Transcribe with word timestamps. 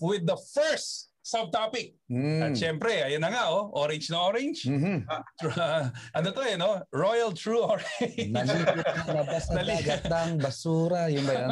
with 0.00 0.26
the 0.26 0.36
first 0.54 1.08
subtopic. 1.28 1.92
Mm. 2.08 2.40
At 2.40 2.52
syempre, 2.56 3.04
ayun 3.04 3.20
na 3.20 3.28
nga, 3.28 3.52
oh, 3.52 3.68
orange 3.76 4.08
na 4.08 4.24
orange. 4.24 4.64
Mm-hmm. 4.64 5.04
Uh, 5.04 5.92
ano 6.16 6.26
to 6.32 6.40
eh, 6.40 6.56
no? 6.56 6.80
Royal 6.88 7.36
True 7.36 7.68
Orange. 7.68 8.32
Nalipot 8.34 8.80
na 9.04 9.12
labas 9.12 9.44
dagat 9.52 10.08
ng 10.08 10.40
basura. 10.40 11.12
Yun 11.12 11.24
ba 11.28 11.34
yan? 11.36 11.50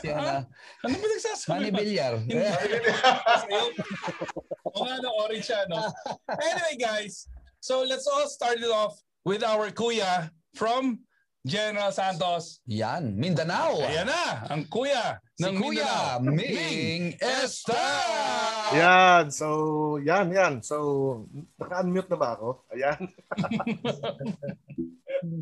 Si 0.00 0.08
Ana. 0.08 0.48
Ano 0.84 0.94
ba 0.96 1.06
nagsasabi? 1.12 1.68
Manny 1.68 1.70
Villar. 1.76 2.14
o 4.64 4.78
nga, 4.80 4.96
no, 5.04 5.10
orange 5.20 5.44
siya, 5.44 5.68
no? 5.68 5.84
Anyway, 6.32 6.76
guys, 6.80 7.28
so 7.60 7.84
let's 7.84 8.08
all 8.08 8.28
start 8.32 8.56
it 8.56 8.72
off 8.72 8.96
with 9.28 9.44
our 9.44 9.68
kuya 9.68 10.32
from 10.56 11.04
General 11.48 11.88
Santos. 11.88 12.60
Yan, 12.68 13.16
Mindanao. 13.16 13.80
Ayan 13.80 14.04
na, 14.04 14.44
ang 14.52 14.68
kuya 14.68 15.16
si 15.32 15.48
ng 15.48 15.56
Kuya 15.56 16.20
Mindanao. 16.20 16.36
Ming 16.36 17.04
Esta. 17.16 17.88
Yan, 18.76 19.32
so 19.32 19.48
yan, 20.04 20.28
yan. 20.28 20.60
So, 20.60 20.76
naka-unmute 21.56 22.12
na 22.12 22.18
ba 22.20 22.36
ako? 22.36 22.68
Ayan. 22.76 23.00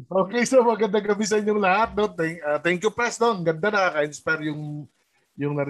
okay, 0.22 0.46
so 0.46 0.62
magandang 0.62 1.10
gabi 1.10 1.26
sa 1.26 1.42
inyong 1.42 1.58
lahat. 1.58 1.90
No? 1.98 2.06
Thank, 2.14 2.38
uh, 2.38 2.58
thank 2.62 2.78
you, 2.86 2.94
Preston. 2.94 3.42
Ganda 3.42 3.66
na, 3.74 3.90
ka-inspire 3.98 4.54
yung, 4.54 4.86
yung 5.34 5.58
na, 5.58 5.64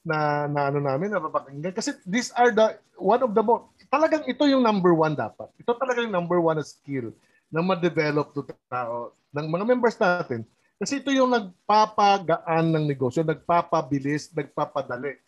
na, 0.00 0.18
na 0.48 0.60
ano 0.72 0.80
namin, 0.80 1.12
napapakinggan. 1.12 1.76
Kasi 1.76 2.00
these 2.08 2.32
are 2.32 2.48
the, 2.48 2.80
one 2.96 3.20
of 3.20 3.36
the 3.36 3.44
most, 3.44 3.68
talagang 3.92 4.24
ito 4.24 4.48
yung 4.48 4.64
number 4.64 4.96
one 4.96 5.12
dapat. 5.12 5.52
Ito 5.60 5.76
talaga 5.76 6.00
yung 6.00 6.16
number 6.16 6.40
one 6.40 6.56
na 6.56 6.64
skill 6.64 7.12
na 7.52 7.60
ma-develop 7.60 8.32
to 8.32 8.42
tao 8.66 9.12
ng 9.36 9.46
mga 9.46 9.64
members 9.68 10.00
natin. 10.00 10.48
Kasi 10.80 10.98
ito 10.98 11.12
yung 11.12 11.30
nagpapagaan 11.30 12.72
ng 12.72 12.84
negosyo, 12.88 13.22
nagpapabilis, 13.22 14.32
nagpapadali. 14.32 15.20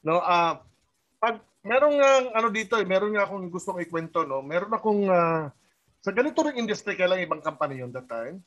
No, 0.00 0.22
ah 0.22 0.30
uh, 0.30 0.52
pag 1.18 1.42
merong 1.62 1.98
uh, 1.98 2.22
ano 2.38 2.48
dito, 2.54 2.78
eh, 2.78 2.86
meron 2.86 3.14
nga 3.14 3.26
akong 3.26 3.50
gustong 3.50 3.82
ikwento, 3.82 4.22
no. 4.22 4.40
Meron 4.40 4.72
akong 4.72 5.10
uh, 5.10 5.50
sa 6.02 6.10
ganito 6.14 6.42
ring 6.42 6.62
industry 6.62 6.94
kaya 6.94 7.12
lang 7.12 7.26
ibang 7.26 7.42
company 7.42 7.82
yon 7.82 7.90
that 7.90 8.06
time. 8.06 8.38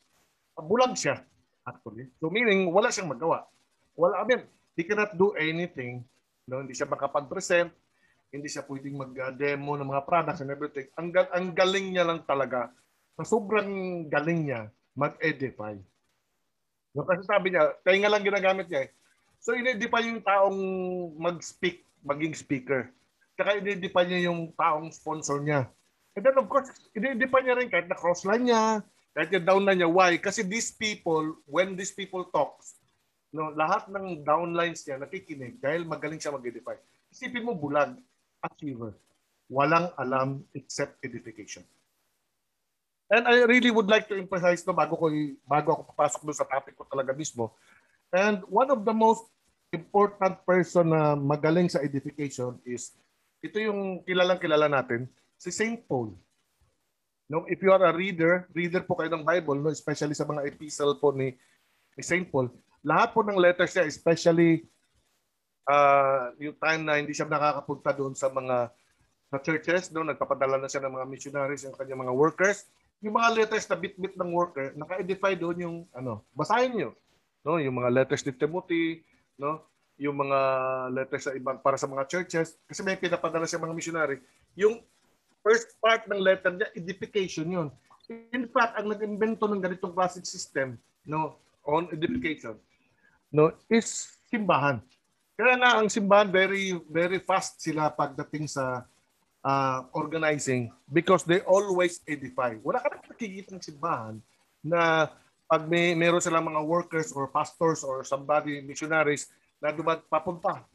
Bulag 0.56 0.96
siya 0.96 1.24
actually. 1.68 2.08
So 2.24 2.32
meaning 2.32 2.72
wala 2.72 2.90
siyang 2.90 3.12
magawa. 3.12 3.44
Wala, 3.96 4.22
I 4.22 4.24
mean, 4.28 4.42
he 4.76 4.84
cannot 4.84 5.16
do 5.16 5.32
anything. 5.40 6.04
No, 6.46 6.62
hindi 6.62 6.76
siya 6.78 6.86
makapag-present, 6.86 7.72
hindi 8.30 8.48
siya 8.52 8.68
pwedeng 8.68 9.00
mag-demo 9.00 9.80
ng 9.80 9.90
mga 9.90 10.04
products 10.06 10.44
and 10.44 10.52
everything. 10.52 10.86
Ang, 11.00 11.10
ang 11.16 11.48
galing 11.56 11.96
niya 11.96 12.06
lang 12.06 12.22
talaga, 12.28 12.70
sa 13.16 13.24
sobrang 13.24 14.06
galing 14.12 14.52
niya, 14.52 14.68
mag-edify. 14.96 15.76
No, 16.96 17.04
kasi 17.04 17.24
sabi 17.28 17.52
niya, 17.52 17.76
kaya 17.84 18.00
nga 18.00 18.12
lang 18.12 18.24
ginagamit 18.24 18.68
niya 18.72 18.88
eh. 18.88 18.90
So 19.44 19.52
in-edify 19.52 20.04
yung 20.08 20.24
taong 20.24 20.60
mag-speak, 21.20 21.84
maging 22.04 22.36
speaker. 22.36 22.92
Saka 23.36 23.60
in-edify 23.60 24.08
niya 24.08 24.32
yung 24.32 24.52
taong 24.56 24.92
sponsor 24.92 25.44
niya. 25.44 25.68
And 26.16 26.24
then 26.24 26.40
of 26.40 26.48
course, 26.48 26.72
in-edify 26.96 27.44
niya 27.44 27.60
rin 27.60 27.68
kahit 27.68 27.92
na 27.92 28.00
crossline 28.00 28.48
niya, 28.48 28.80
kahit 29.12 29.32
yung 29.36 29.48
downline 29.48 29.80
niya. 29.84 29.92
Why? 29.92 30.16
Kasi 30.20 30.44
these 30.48 30.72
people, 30.72 31.40
when 31.48 31.76
these 31.76 31.92
people 31.92 32.24
talks, 32.32 32.80
no, 33.36 33.52
lahat 33.52 33.92
ng 33.92 34.24
downlines 34.24 34.88
niya 34.88 34.96
nakikinig 34.96 35.60
dahil 35.60 35.84
magaling 35.84 36.20
siya 36.20 36.32
mag-edify. 36.32 36.80
Isipin 37.12 37.44
mo 37.44 37.56
bulag, 37.56 37.96
achiever. 38.40 38.96
Walang 39.52 39.92
alam 40.00 40.48
except 40.56 41.00
edification. 41.04 41.62
And 43.06 43.30
I 43.30 43.46
really 43.46 43.70
would 43.70 43.86
like 43.86 44.10
to 44.10 44.18
emphasize 44.18 44.66
no 44.66 44.74
bago 44.74 44.98
ko 44.98 45.14
bago 45.46 45.70
ako 45.78 45.82
papasok 45.94 46.22
doon 46.26 46.38
sa 46.38 46.50
topic 46.50 46.74
ko 46.74 46.90
talaga 46.90 47.14
mismo. 47.14 47.54
And 48.10 48.42
one 48.50 48.74
of 48.74 48.82
the 48.82 48.96
most 48.96 49.30
important 49.70 50.42
person 50.42 50.90
na 50.90 51.14
magaling 51.14 51.70
sa 51.70 51.86
edification 51.86 52.58
is 52.66 52.98
ito 53.46 53.62
yung 53.62 54.02
kilalang 54.02 54.42
kilala 54.42 54.66
natin, 54.66 55.06
si 55.38 55.54
St. 55.54 55.86
Paul. 55.86 56.18
No, 57.30 57.46
if 57.46 57.62
you 57.62 57.70
are 57.70 57.86
a 57.86 57.94
reader, 57.94 58.50
reader 58.54 58.82
po 58.82 58.98
kayo 58.98 59.14
ng 59.14 59.26
Bible, 59.26 59.58
no, 59.62 59.70
especially 59.70 60.18
sa 60.18 60.26
mga 60.26 60.46
epistle 60.50 60.98
po 60.98 61.14
ni, 61.14 61.34
ni 61.94 62.02
St. 62.02 62.26
Paul, 62.30 62.50
lahat 62.86 63.14
po 63.14 63.22
ng 63.22 63.38
letters 63.38 63.74
niya, 63.74 63.86
especially 63.86 64.66
uh, 65.70 66.34
yung 66.38 66.58
time 66.58 66.82
na 66.86 66.98
hindi 67.02 67.14
siya 67.14 67.30
nakakapunta 67.30 67.94
doon 67.94 68.14
sa 68.14 68.30
mga 68.30 68.70
sa 69.30 69.38
churches, 69.42 69.90
no, 69.90 70.06
nagpapadala 70.06 70.62
na 70.62 70.70
siya 70.70 70.86
ng 70.86 70.94
mga 70.94 71.06
missionaries, 71.10 71.66
yung 71.66 71.74
kanyang 71.74 72.06
mga 72.06 72.14
workers, 72.14 72.70
yung 73.04 73.16
mga 73.16 73.30
letters 73.36 73.66
na 73.68 73.78
bit-bit 73.78 74.16
ng 74.16 74.32
worker, 74.32 74.72
naka-edify 74.76 75.36
doon 75.36 75.58
yung 75.60 75.78
ano, 75.92 76.24
basahin 76.32 76.74
niyo. 76.76 76.90
No, 77.46 77.62
yung 77.62 77.78
mga 77.78 77.94
letters 77.94 78.26
ni 78.26 78.34
Timothy, 78.34 79.06
no? 79.38 79.62
Yung 80.02 80.18
mga 80.18 80.40
letters 80.92 81.24
sa 81.30 81.32
ibang 81.38 81.62
para 81.62 81.78
sa 81.80 81.88
mga 81.88 82.04
churches 82.10 82.58
kasi 82.68 82.82
may 82.82 82.98
pinapadala 82.98 83.46
sa 83.46 83.62
mga 83.62 83.76
missionary. 83.76 84.20
Yung 84.58 84.82
first 85.46 85.78
part 85.78 86.10
ng 86.10 86.20
letter 86.20 86.52
niya, 86.52 86.68
edification 86.74 87.48
yun. 87.48 87.68
In 88.10 88.50
fact, 88.50 88.78
ang 88.78 88.90
nag-invento 88.90 89.46
ng 89.46 89.62
ganitong 89.62 89.94
classic 89.94 90.26
system, 90.26 90.78
no, 91.06 91.38
on 91.66 91.90
edification, 91.94 92.58
no, 93.30 93.54
is 93.70 94.18
simbahan. 94.30 94.82
Kaya 95.36 95.60
nga 95.60 95.78
ang 95.78 95.92
simbahan 95.92 96.32
very 96.32 96.74
very 96.90 97.20
fast 97.22 97.60
sila 97.60 97.92
pagdating 97.92 98.48
sa 98.48 98.88
uh, 99.46 99.86
organizing 99.94 100.74
because 100.90 101.22
they 101.22 101.46
always 101.46 102.02
edify. 102.10 102.58
Wala 102.66 102.82
ka 102.82 102.98
nakikita 103.06 103.54
ng 103.54 103.62
simbahan 103.62 104.18
na 104.66 105.14
pag 105.46 105.70
may 105.70 105.94
meron 105.94 106.18
silang 106.18 106.50
mga 106.50 106.66
workers 106.66 107.14
or 107.14 107.30
pastors 107.30 107.86
or 107.86 108.02
somebody, 108.02 108.66
missionaries 108.66 109.30
na 109.62 109.70
dumat 109.70 110.02
papunta 110.10 110.66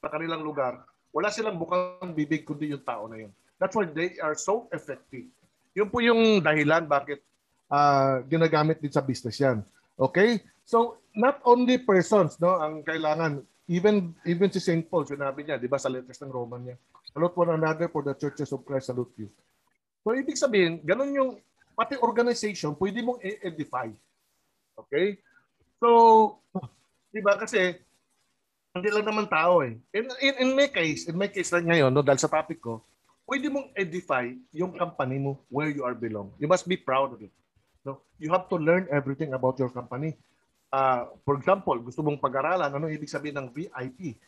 sa 0.00 0.08
kanilang 0.08 0.40
lugar, 0.40 0.80
wala 1.12 1.28
silang 1.28 1.60
bukang 1.60 2.16
bibig 2.16 2.48
kundi 2.48 2.72
yung 2.72 2.80
tao 2.80 3.04
na 3.04 3.28
yun. 3.28 3.32
That's 3.60 3.76
why 3.76 3.84
they 3.84 4.16
are 4.24 4.36
so 4.36 4.68
effective. 4.72 5.28
Yun 5.76 5.88
po 5.92 6.00
yung 6.00 6.40
dahilan 6.40 6.88
bakit 6.88 7.20
uh, 7.68 8.24
ginagamit 8.24 8.80
din 8.80 8.92
sa 8.92 9.04
business 9.04 9.36
yan. 9.36 9.60
Okay? 9.96 10.40
So, 10.64 11.00
not 11.16 11.40
only 11.48 11.80
persons 11.80 12.36
no 12.36 12.60
ang 12.60 12.84
kailangan 12.84 13.40
even 13.72 14.12
even 14.28 14.52
si 14.52 14.60
St. 14.60 14.84
Paul 14.84 15.08
sinabi 15.08 15.42
niya 15.42 15.56
'di 15.56 15.66
ba 15.66 15.80
sa 15.80 15.88
letters 15.88 16.20
ng 16.20 16.28
Roman 16.28 16.60
niya 16.60 16.76
Salute 17.16 17.32
one 17.32 17.56
another 17.56 17.88
for 17.88 18.04
the 18.04 18.12
churches 18.12 18.52
of 18.52 18.60
Christ. 18.60 18.92
Salute 18.92 19.08
you. 19.16 19.32
So, 20.04 20.12
ibig 20.12 20.36
sabihin, 20.36 20.84
ganun 20.84 21.16
yung 21.16 21.30
pati 21.72 21.96
organization, 21.96 22.76
pwede 22.76 23.00
mong 23.00 23.24
edify. 23.40 23.88
Okay? 24.76 25.16
So, 25.80 25.88
di 27.16 27.24
ba 27.24 27.40
kasi, 27.40 27.80
hindi 28.76 28.92
lang 28.92 29.08
naman 29.08 29.32
tao 29.32 29.64
eh. 29.64 29.80
In, 29.96 30.12
in, 30.20 30.34
in 30.44 30.50
my 30.52 30.68
case, 30.68 31.08
in 31.08 31.16
my 31.16 31.32
case 31.32 31.48
lang 31.56 31.64
ngayon, 31.64 31.88
no, 31.88 32.04
dahil 32.04 32.20
sa 32.20 32.28
topic 32.28 32.60
ko, 32.60 32.84
pwede 33.24 33.48
mong 33.48 33.72
edify 33.72 34.28
yung 34.52 34.76
company 34.76 35.16
mo 35.16 35.40
where 35.48 35.72
you 35.72 35.88
are 35.88 35.96
belong. 35.96 36.28
You 36.36 36.44
must 36.44 36.68
be 36.68 36.76
proud 36.76 37.16
of 37.16 37.24
it. 37.24 37.32
No? 37.80 38.04
You 38.20 38.28
have 38.28 38.44
to 38.52 38.60
learn 38.60 38.92
everything 38.92 39.32
about 39.32 39.56
your 39.56 39.72
company. 39.72 40.20
Uh, 40.68 41.08
for 41.24 41.40
example, 41.40 41.80
gusto 41.80 42.04
mong 42.04 42.20
pag-aralan, 42.20 42.76
ano 42.76 42.92
ibig 42.92 43.08
sabihin 43.08 43.40
ng 43.40 43.48
VIP? 43.48 44.20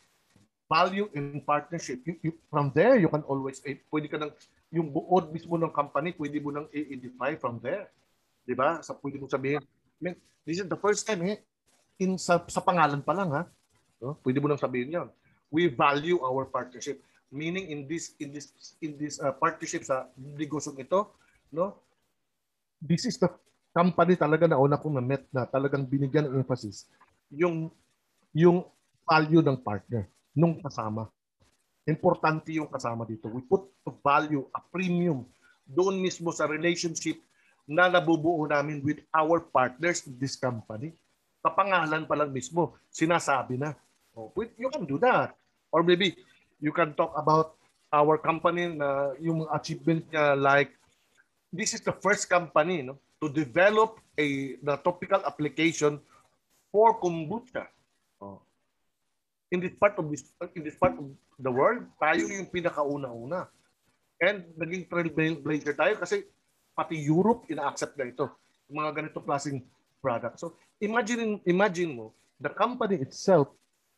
Value 0.69 1.09
in 1.17 1.41
partnership. 1.41 2.05
You, 2.05 2.15
you, 2.21 2.31
from 2.53 2.69
there, 2.77 2.95
you 3.01 3.09
can 3.09 3.25
always, 3.25 3.59
eh, 3.65 3.81
pwede 3.89 4.07
ka 4.07 4.21
nang, 4.21 4.31
yung 4.69 4.93
buod 4.93 5.33
mismo 5.33 5.57
ng 5.57 5.73
company, 5.73 6.13
pwede 6.13 6.37
mo 6.37 6.53
nang 6.53 6.69
i-edify 6.69 7.33
from 7.41 7.57
there. 7.57 7.89
Di 8.45 8.53
ba? 8.53 8.77
Sa, 8.85 8.93
pwede 9.01 9.17
mo 9.17 9.25
sabihin, 9.25 9.65
I 9.65 9.99
mean, 9.99 10.15
this 10.45 10.61
is 10.61 10.69
the 10.69 10.77
first 10.77 11.09
time, 11.09 11.25
eh, 11.25 11.41
in, 11.97 12.21
sa, 12.21 12.37
sa 12.45 12.61
pangalan 12.61 13.01
pa 13.01 13.17
lang, 13.17 13.33
ha? 13.33 13.43
No? 13.99 14.15
Pwede 14.21 14.39
mo 14.39 14.47
nang 14.47 14.61
sabihin 14.61 14.95
yon. 14.95 15.09
We 15.49 15.67
value 15.67 16.21
our 16.21 16.47
partnership. 16.47 17.01
Meaning 17.29 17.69
in 17.69 17.79
this 17.85 18.17
in 18.17 18.33
this 18.33 18.73
in 18.81 18.97
this 18.97 19.21
uh, 19.21 19.29
partnership 19.29 19.85
sa 19.85 20.09
negosyong 20.17 20.81
ito, 20.81 21.13
no? 21.53 21.77
This 22.81 23.05
is 23.05 23.21
the 23.21 23.29
company 23.69 24.17
talaga 24.17 24.49
na 24.49 24.57
una 24.57 24.81
kong 24.81 24.97
na-met 24.97 25.29
na 25.29 25.45
talagang 25.45 25.85
binigyan 25.85 26.25
ng 26.25 26.41
emphasis 26.41 26.89
yung 27.29 27.69
yung 28.33 28.65
value 29.05 29.45
ng 29.45 29.57
partner 29.61 30.09
nung 30.39 30.55
kasama. 30.63 31.11
Importante 31.83 32.55
yung 32.55 32.71
kasama 32.71 33.03
dito. 33.03 33.27
We 33.27 33.43
put 33.43 33.67
a 33.83 33.91
value, 33.91 34.47
a 34.55 34.63
premium 34.63 35.27
doon 35.67 35.99
mismo 35.99 36.31
sa 36.31 36.47
relationship 36.47 37.19
na 37.67 37.91
nabubuo 37.91 38.47
namin 38.47 38.79
with 38.79 39.03
our 39.11 39.43
partners 39.43 40.07
in 40.07 40.15
this 40.15 40.39
company. 40.39 40.95
Sa 41.43 41.51
pangalan 41.51 42.07
pa 42.07 42.15
lang 42.15 42.31
mismo, 42.31 42.79
sinasabi 42.89 43.59
na. 43.59 43.75
Oh, 44.15 44.31
you 44.57 44.71
can 44.71 44.87
do 44.87 44.97
that. 45.03 45.35
Or 45.69 45.83
maybe 45.83 46.17
you 46.63 46.71
can 46.71 46.95
talk 46.95 47.13
about 47.19 47.59
our 47.91 48.17
company 48.17 48.69
na 48.71 49.13
yung 49.19 49.45
achievement 49.53 50.05
niya 50.09 50.37
like 50.37 50.73
this 51.49 51.73
is 51.73 51.81
the 51.81 51.93
first 52.05 52.29
company 52.29 52.85
no 52.85 53.01
to 53.17 53.25
develop 53.29 53.97
a 54.13 54.57
the 54.61 54.75
topical 54.85 55.21
application 55.25 55.97
for 56.69 57.01
kombucha. 57.01 57.65
Oh 58.21 58.48
in 59.49 59.59
this 59.59 59.73
part 59.77 59.97
of 59.97 60.05
this 60.09 60.29
in 60.53 60.61
this 60.61 60.77
part 60.77 60.93
of 60.97 61.05
the 61.41 61.51
world, 61.51 61.85
tayo 61.97 62.25
yung 62.29 62.49
pinakauna-una. 62.49 63.49
And 64.21 64.45
naging 64.59 64.85
trailblazer 64.91 65.73
tayo 65.73 65.95
kasi 65.97 66.27
pati 66.75 66.95
Europe 66.99 67.47
ina-accept 67.49 67.95
na 67.97 68.07
ito. 68.07 68.29
Mga 68.69 68.89
ganito 68.93 69.19
klaseng 69.23 69.65
product. 70.03 70.37
So 70.39 70.55
imagine 70.79 71.41
imagine 71.47 71.97
mo, 71.97 72.13
the 72.37 72.51
company 72.53 73.01
itself 73.01 73.49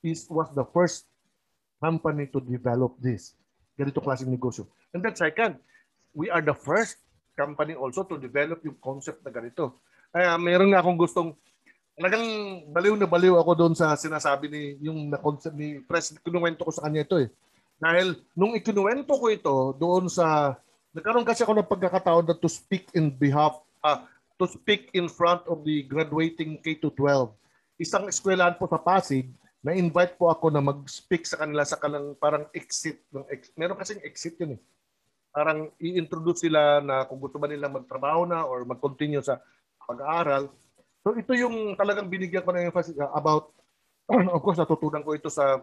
is 0.02 0.26
was 0.32 0.50
the 0.56 0.66
first 0.72 1.06
company 1.82 2.30
to 2.32 2.40
develop 2.40 2.96
this. 3.02 3.36
Ganito 3.76 4.00
klaseng 4.00 4.32
negosyo. 4.32 4.70
And 4.96 5.04
then 5.04 5.18
second, 5.18 5.60
we 6.16 6.32
are 6.32 6.44
the 6.44 6.56
first 6.56 7.02
company 7.36 7.74
also 7.74 8.06
to 8.08 8.16
develop 8.16 8.62
yung 8.64 8.78
concept 8.80 9.26
na 9.26 9.32
ganito. 9.34 9.82
Kaya 10.12 10.36
meron 10.38 10.72
nga 10.72 10.84
akong 10.84 11.00
gustong 11.00 11.34
talagang 11.98 12.26
baliw 12.72 12.96
na 12.96 13.08
baliw 13.10 13.36
ako 13.40 13.52
doon 13.56 13.74
sa 13.76 13.94
sinasabi 13.96 14.48
ni 14.48 14.64
yung 14.82 15.12
na 15.12 15.20
ni 15.56 15.84
Pres 15.84 16.16
kinuwento 16.24 16.64
ko 16.64 16.72
sa 16.72 16.88
kanya 16.88 17.04
ito 17.04 17.18
eh. 17.20 17.30
Dahil 17.82 18.20
nung 18.38 18.54
ikinuwento 18.54 19.12
ko 19.18 19.26
ito 19.28 19.56
doon 19.76 20.08
sa 20.08 20.58
nagkaroon 20.94 21.28
kasi 21.28 21.42
ako 21.42 21.58
ng 21.58 21.72
pagkakataon 21.72 22.26
na 22.28 22.38
to 22.38 22.50
speak 22.52 22.92
in 22.94 23.10
behalf 23.10 23.58
uh, 23.82 24.06
to 24.36 24.46
speak 24.48 24.92
in 24.98 25.08
front 25.08 25.42
of 25.46 25.62
the 25.68 25.86
graduating 25.86 26.58
K-12. 26.62 27.32
Isang 27.82 28.06
eskwelahan 28.10 28.58
po 28.58 28.70
sa 28.70 28.78
Pasig 28.78 29.30
na-invite 29.62 30.18
po 30.18 30.34
ako 30.34 30.50
na 30.50 30.62
mag-speak 30.62 31.22
sa 31.22 31.38
kanila 31.38 31.62
sa 31.62 31.78
kanang 31.78 32.18
parang 32.18 32.50
exit. 32.52 33.06
Ng 33.14 33.26
ex, 33.30 33.54
meron 33.54 33.78
kasing 33.78 34.02
exit 34.02 34.34
yun 34.42 34.58
eh. 34.58 34.62
Parang 35.32 35.70
i-introduce 35.78 36.44
sila 36.44 36.82
na 36.82 37.06
kung 37.06 37.22
gusto 37.22 37.38
ba 37.38 37.48
nila 37.48 37.70
magtrabaho 37.70 38.26
na 38.26 38.44
or 38.44 38.66
mag-continue 38.66 39.22
sa 39.22 39.38
pag-aaral. 39.86 40.50
So 41.02 41.18
ito 41.18 41.34
yung 41.34 41.74
talagang 41.74 42.08
binigyan 42.10 42.46
ko 42.46 42.54
ng 42.54 42.70
emphasis 42.70 42.98
about, 43.18 43.50
of 44.36 44.42
course 44.46 44.62
natutunan 44.62 45.02
ko 45.02 45.18
ito 45.18 45.34
sa 45.34 45.62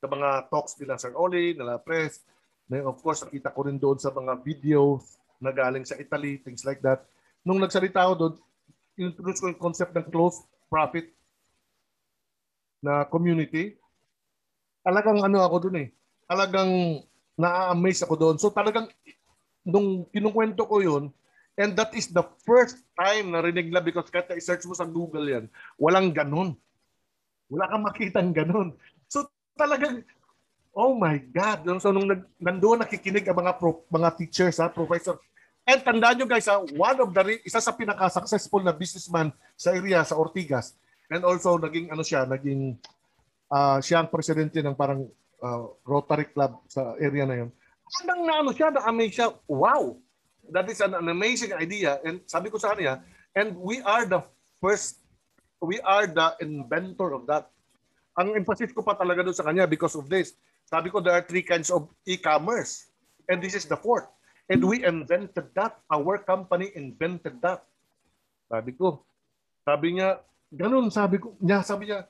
sa 0.00 0.06
mga 0.08 0.48
talks 0.48 0.80
nila 0.80 0.96
Sir 0.96 1.12
Oli, 1.12 1.52
nila 1.52 1.76
Press. 1.76 2.24
Na 2.72 2.80
of 2.88 2.96
course 3.04 3.20
nakita 3.20 3.52
ko 3.52 3.68
rin 3.68 3.76
doon 3.76 4.00
sa 4.00 4.08
mga 4.08 4.40
videos 4.40 5.20
na 5.36 5.52
galing 5.52 5.84
sa 5.84 6.00
Italy, 6.00 6.40
things 6.40 6.64
like 6.64 6.80
that. 6.80 7.04
Nung 7.44 7.60
nagsalita 7.60 8.00
ako 8.04 8.14
doon, 8.16 8.34
introduce 8.96 9.40
ko 9.40 9.52
yung 9.52 9.60
concept 9.60 9.92
ng 9.92 10.08
close 10.08 10.40
profit 10.72 11.08
na 12.80 13.04
community, 13.04 13.76
talagang 14.80 15.20
ano 15.20 15.44
ako 15.44 15.68
doon 15.68 15.76
eh. 15.84 15.88
Talagang 16.24 16.70
na-amaze 17.36 18.04
ako 18.04 18.14
doon. 18.16 18.36
So 18.40 18.48
talagang 18.48 18.88
nung 19.64 20.08
kinukwento 20.08 20.64
ko 20.64 20.80
yun, 20.80 21.12
and 21.60 21.76
that 21.76 21.92
is 21.92 22.08
the 22.08 22.24
first 22.48 22.80
time 22.96 23.36
na 23.36 23.44
rinig 23.44 23.68
na 23.68 23.84
because 23.84 24.08
kahit 24.08 24.32
i-search 24.32 24.64
mo 24.64 24.72
sa 24.72 24.88
Google 24.88 25.28
yan, 25.28 25.44
walang 25.76 26.10
ganun. 26.16 26.56
Wala 27.52 27.68
kang 27.68 27.84
makitang 27.84 28.32
ganun. 28.32 28.72
So 29.12 29.28
talagang, 29.60 30.00
oh 30.72 30.96
my 30.96 31.20
God. 31.20 31.68
So 31.84 31.92
nung 31.92 32.08
nandoon 32.40 32.80
nakikinig 32.80 33.28
ang 33.28 33.36
mga 33.44 33.60
pro, 33.60 33.84
mga 33.92 34.16
teachers, 34.16 34.56
ha, 34.58 34.72
professor, 34.72 35.20
And 35.68 35.84
tandaan 35.84 36.16
nyo 36.16 36.26
guys, 36.26 36.48
ha, 36.48 36.58
one 36.58 36.98
of 36.98 37.12
the, 37.12 37.36
isa 37.44 37.60
sa 37.60 37.76
pinaka-successful 37.76 38.64
na 38.64 38.72
businessman 38.72 39.28
sa 39.54 39.76
area, 39.76 40.00
sa 40.02 40.16
Ortigas, 40.16 40.72
And 41.10 41.26
also 41.26 41.58
naging 41.58 41.90
ano 41.90 42.06
siya, 42.06 42.22
naging 42.22 42.78
uh, 43.50 43.82
siya 43.82 44.06
ang 44.06 44.08
presidente 44.14 44.62
ng 44.62 44.78
parang 44.78 45.10
uh, 45.42 45.62
Rotary 45.82 46.30
Club 46.30 46.62
sa 46.70 46.94
area 47.02 47.26
na 47.26 47.36
yun. 47.44 47.50
Hanggang 47.98 48.20
na 48.22 48.34
ano 48.46 48.50
siya, 48.54 48.70
na-amaze 48.70 49.18
siya, 49.18 49.34
wow, 49.50 49.98
that 50.52 50.66
is 50.68 50.80
an, 50.80 50.94
an 50.94 51.08
amazing 51.08 51.52
idea. 51.52 51.98
And 52.04 52.20
sabi 52.26 52.50
ko 52.50 52.58
sa 52.58 52.74
kanya, 52.74 53.02
and 53.34 53.56
we 53.56 53.80
are 53.82 54.04
the 54.04 54.22
first, 54.60 55.00
we 55.62 55.80
are 55.82 56.06
the 56.06 56.36
inventor 56.40 57.14
of 57.14 57.26
that. 57.30 57.50
Ang 58.18 58.34
emphasis 58.36 58.74
ko 58.74 58.82
pa 58.82 58.98
talaga 58.98 59.24
doon 59.24 59.36
sa 59.36 59.46
kanya 59.46 59.64
because 59.66 59.94
of 59.94 60.10
this. 60.10 60.34
Sabi 60.66 60.90
ko, 60.90 61.00
there 61.02 61.14
are 61.14 61.24
three 61.24 61.42
kinds 61.42 61.70
of 61.70 61.90
e-commerce. 62.06 62.90
And 63.30 63.42
this 63.42 63.54
is 63.54 63.66
the 63.66 63.78
fourth. 63.78 64.06
And 64.50 64.62
we 64.62 64.82
invented 64.82 65.54
that. 65.54 65.78
Our 65.90 66.18
company 66.18 66.74
invented 66.74 67.38
that. 67.42 67.62
Sabi 68.50 68.74
ko. 68.74 69.06
Sabi 69.62 69.98
niya, 69.98 70.18
ganun 70.50 70.90
sabi 70.90 71.22
ko 71.22 71.38
niya 71.38 71.62
sabi 71.62 71.90
niya 71.90 72.02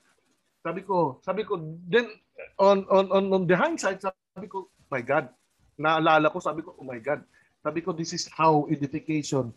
sabi 0.65 0.81
ko 0.81 1.21
sabi 1.21 1.41
ko 1.45 1.61
then 1.85 2.09
on 2.57 2.81
on 2.89 3.05
on, 3.13 3.25
on 3.29 3.43
the 3.45 3.53
hindsight 3.53 4.01
sabi 4.01 4.49
ko 4.49 4.65
my 4.89 5.01
god 5.01 5.29
naalala 5.77 6.33
ko 6.33 6.41
sabi 6.41 6.65
ko 6.65 6.73
oh 6.73 6.85
my 6.85 6.97
god 6.97 7.21
sabi 7.61 7.79
ko 7.81 7.93
this 7.93 8.11
is 8.11 8.27
how 8.33 8.65
edification 8.67 9.53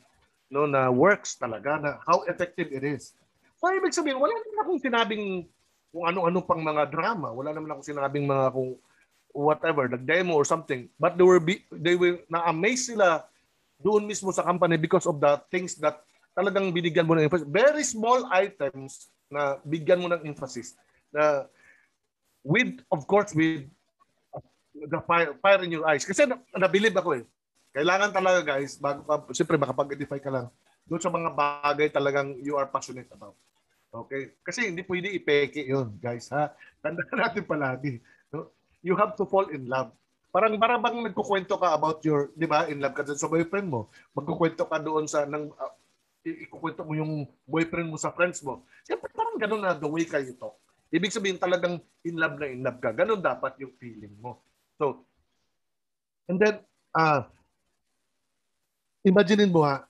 no 0.53 0.69
na 0.69 0.93
works 0.93 1.37
talaga 1.41 1.81
na 1.81 1.91
how 2.05 2.23
effective 2.29 2.69
it 2.71 2.85
is 2.85 3.17
so 3.57 3.69
ibig 3.73 3.97
sabihin 3.97 4.21
wala 4.21 4.33
naman 4.33 4.61
akong 4.63 4.81
sinabing 4.85 5.25
kung 5.95 6.05
ano-ano 6.05 6.39
pang 6.45 6.61
mga 6.61 6.93
drama 6.93 7.33
wala 7.33 7.51
naman 7.51 7.75
akong 7.75 7.89
sinabing 7.89 8.29
mga 8.29 8.53
kung 8.53 8.77
whatever 9.35 9.91
the 9.91 9.99
demo 9.99 10.39
or 10.39 10.47
something 10.47 10.87
but 11.01 11.19
they 11.19 11.27
were 11.27 11.43
be, 11.43 11.65
they 11.75 11.99
were 11.99 12.23
na 12.31 12.47
amaze 12.47 12.93
sila 12.93 13.27
doon 13.83 14.07
mismo 14.07 14.31
sa 14.31 14.47
company 14.47 14.79
because 14.79 15.05
of 15.05 15.19
the 15.19 15.37
things 15.51 15.75
that 15.77 16.05
talagang 16.35 16.75
binigyan 16.75 17.07
mo 17.07 17.15
ng 17.15 17.27
emphasis. 17.31 17.49
Very 17.49 17.85
small 17.87 18.27
items 18.33 19.13
na 19.31 19.59
bigyan 19.63 20.03
mo 20.03 20.11
ng 20.11 20.27
emphasis. 20.27 20.75
Na 21.15 21.47
with, 22.43 22.83
of 22.91 23.07
course, 23.07 23.33
with 23.33 23.71
the 24.75 25.01
fire, 25.07 25.33
fire 25.39 25.63
in 25.63 25.71
your 25.71 25.87
eyes. 25.87 26.03
Kasi 26.03 26.27
nabilib 26.59 26.97
ako 26.99 27.23
eh. 27.23 27.25
Kailangan 27.75 28.15
talaga 28.15 28.55
guys, 28.55 28.79
bago 28.79 29.03
ka, 29.03 29.35
siyempre 29.35 29.59
makapag-edify 29.59 30.23
ka 30.23 30.31
lang, 30.31 30.47
doon 30.87 31.03
sa 31.03 31.11
mga 31.11 31.31
bagay 31.35 31.89
talagang 31.91 32.39
you 32.39 32.55
are 32.55 32.71
passionate 32.71 33.11
about. 33.11 33.35
Okay? 33.91 34.39
Kasi 34.47 34.71
hindi 34.71 34.87
pwede 34.87 35.11
ipeke 35.11 35.67
yun, 35.67 35.91
guys. 35.99 36.31
Ha? 36.31 36.55
Tandaan 36.79 37.19
natin 37.27 37.43
palagi. 37.43 37.99
No? 38.31 38.55
You 38.79 38.95
have 38.95 39.19
to 39.19 39.27
fall 39.27 39.51
in 39.51 39.67
love. 39.67 39.91
Parang 40.35 40.55
parang 40.59 40.83
bang 40.83 40.99
nagkukwento 41.03 41.55
ka 41.59 41.75
about 41.75 42.03
your, 42.03 42.31
di 42.35 42.47
ba, 42.47 42.67
in 42.71 42.83
love 42.83 42.95
ka 42.95 43.07
sa 43.07 43.31
boyfriend 43.31 43.71
mo. 43.71 43.91
Magkukwento 44.15 44.67
ka 44.67 44.79
doon 44.83 45.07
sa, 45.07 45.27
ng, 45.27 45.51
uh, 45.51 45.73
ikukwento 46.27 46.83
mo 46.83 46.95
yung 46.99 47.27
boyfriend 47.47 47.91
mo 47.91 47.99
sa 47.99 48.11
friends 48.11 48.43
mo. 48.43 48.67
Siyempre 48.83 49.11
parang 49.15 49.39
ganun 49.39 49.63
na 49.63 49.79
the 49.79 49.87
way 49.87 50.03
kayo 50.03 50.31
talk. 50.39 50.59
Ibig 50.95 51.15
sabihin 51.15 51.39
talagang 51.43 51.79
in 52.07 52.19
love 52.19 52.39
na 52.39 52.47
in 52.51 52.63
love 52.63 52.79
ka. 52.79 52.95
Ganun 52.95 53.23
dapat 53.23 53.59
yung 53.63 53.75
feeling 53.79 54.15
mo. 54.19 54.43
So, 54.79 55.07
and 56.27 56.39
then, 56.39 56.63
uh, 56.95 57.31
imaginein 59.05 59.53
mo 59.53 59.63
ha, 59.63 59.85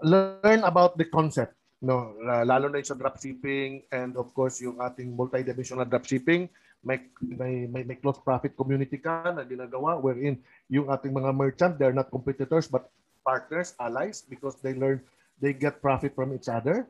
learn 0.00 0.64
about 0.64 0.96
the 0.96 1.04
concept. 1.04 1.54
No, 1.80 2.12
lalo 2.20 2.68
na 2.68 2.80
yung 2.80 2.90
sa 2.92 2.96
dropshipping 2.96 3.88
and 3.88 4.16
of 4.20 4.32
course 4.36 4.60
yung 4.60 4.80
ating 4.84 5.16
multidimensional 5.16 5.88
dropshipping, 5.88 6.48
may, 6.84 7.00
may, 7.20 7.68
may, 7.68 7.84
may 7.84 7.96
close 7.96 8.20
profit 8.20 8.56
community 8.56 9.00
ka 9.00 9.32
na 9.32 9.44
ginagawa 9.44 9.96
wherein 10.00 10.40
yung 10.68 10.88
ating 10.92 11.12
mga 11.12 11.32
merchant, 11.32 11.72
they're 11.76 11.96
not 11.96 12.12
competitors 12.12 12.68
but 12.68 12.88
partners, 13.24 13.76
allies 13.80 14.24
because 14.28 14.56
they 14.60 14.76
learn 14.76 15.00
they 15.40 15.56
get 15.56 15.80
profit 15.80 16.12
from 16.12 16.36
each 16.36 16.48
other. 16.52 16.84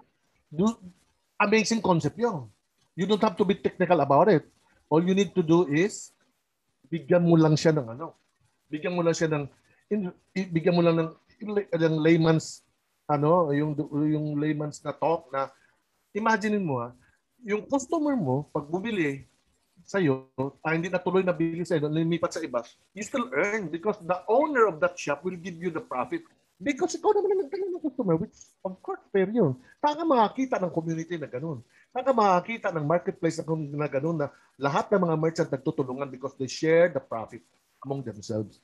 Do, 0.51 0.75
amazing 1.39 1.83
concept 1.83 2.19
yun. 2.19 2.51
You 2.99 3.07
don't 3.07 3.23
have 3.23 3.39
to 3.39 3.47
be 3.47 3.55
technical 3.55 4.03
about 4.03 4.27
it. 4.27 4.43
All 4.91 5.03
you 5.03 5.15
need 5.15 5.31
to 5.39 5.43
do 5.43 5.71
is 5.71 6.11
bigyan 6.91 7.23
mo 7.23 7.39
lang 7.39 7.55
siya 7.55 7.71
ng 7.71 7.95
ano. 7.95 8.19
Bigyan 8.67 8.95
mo 8.95 9.07
lang 9.07 9.15
siya 9.15 9.31
ng 9.31 9.47
in, 9.91 10.11
bigyan 10.35 10.75
mo 10.75 10.83
lang 10.83 10.99
ng, 10.99 11.11
ng 11.45 11.97
layman's 12.01 12.63
ano, 13.11 13.51
yung 13.51 13.75
yung 14.07 14.39
layman's 14.39 14.79
na 14.87 14.95
talk 14.95 15.27
na 15.35 15.51
imaginein 16.15 16.63
mo 16.63 16.79
ha, 16.79 16.95
yung 17.43 17.67
customer 17.67 18.15
mo 18.15 18.47
pag 18.55 18.69
bumili 18.71 19.27
sa 19.83 19.99
iyo, 19.99 20.31
ah, 20.63 20.77
hindi 20.77 20.87
na 20.87 21.03
tuloy 21.03 21.27
na 21.27 21.35
bili 21.35 21.67
sa 21.67 21.75
iyo, 21.75 21.91
lumipat 21.91 22.39
sa 22.39 22.45
iba, 22.45 22.63
you 22.95 23.03
still 23.03 23.27
earn 23.35 23.67
because 23.67 23.99
the 24.07 24.19
owner 24.31 24.71
of 24.71 24.79
that 24.79 24.95
shop 24.95 25.27
will 25.27 25.35
give 25.35 25.59
you 25.59 25.73
the 25.73 25.83
profit 25.83 26.23
Because 26.61 26.93
ikaw 26.93 27.17
naman 27.17 27.33
ang 27.33 27.41
nagtanong 27.49 27.73
ng 27.73 27.81
customer, 27.81 28.17
which 28.21 28.37
of 28.61 28.77
course 28.85 29.01
fair 29.09 29.33
yun. 29.33 29.57
Saka 29.81 30.05
makakita 30.05 30.61
ng 30.61 30.69
community 30.69 31.17
na 31.17 31.25
ganun. 31.25 31.65
Saka 31.89 32.13
makakita 32.13 32.69
ng 32.69 32.85
marketplace 32.85 33.41
na 33.41 33.89
ganun 33.89 34.21
na 34.21 34.29
lahat 34.61 34.93
ng 34.93 35.01
mga 35.09 35.17
merchant 35.17 35.49
nagtutulungan 35.49 36.13
because 36.13 36.37
they 36.37 36.45
share 36.45 36.93
the 36.93 37.01
profit 37.01 37.41
among 37.81 38.05
themselves. 38.05 38.61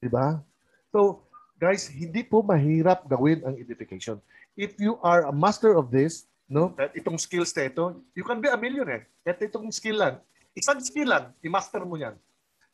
Diba? 0.00 0.40
So, 0.88 1.25
guys, 1.56 1.88
hindi 1.88 2.22
po 2.24 2.44
mahirap 2.44 3.08
gawin 3.08 3.40
ang 3.44 3.56
edification. 3.56 4.20
If 4.56 4.76
you 4.80 5.00
are 5.00 5.28
a 5.28 5.34
master 5.34 5.76
of 5.76 5.92
this, 5.92 6.28
no, 6.48 6.72
itong 6.96 7.20
skills 7.20 7.52
na 7.56 7.68
ito, 7.68 8.00
you 8.12 8.24
can 8.24 8.40
be 8.40 8.48
a 8.48 8.56
millionaire. 8.56 9.08
At 9.24 9.40
itong 9.40 9.68
skill 9.72 10.00
lang. 10.00 10.14
Isang 10.56 10.80
skill 10.80 11.12
lang, 11.12 11.32
i-master 11.44 11.84
mo 11.84 12.00
yan. 12.00 12.16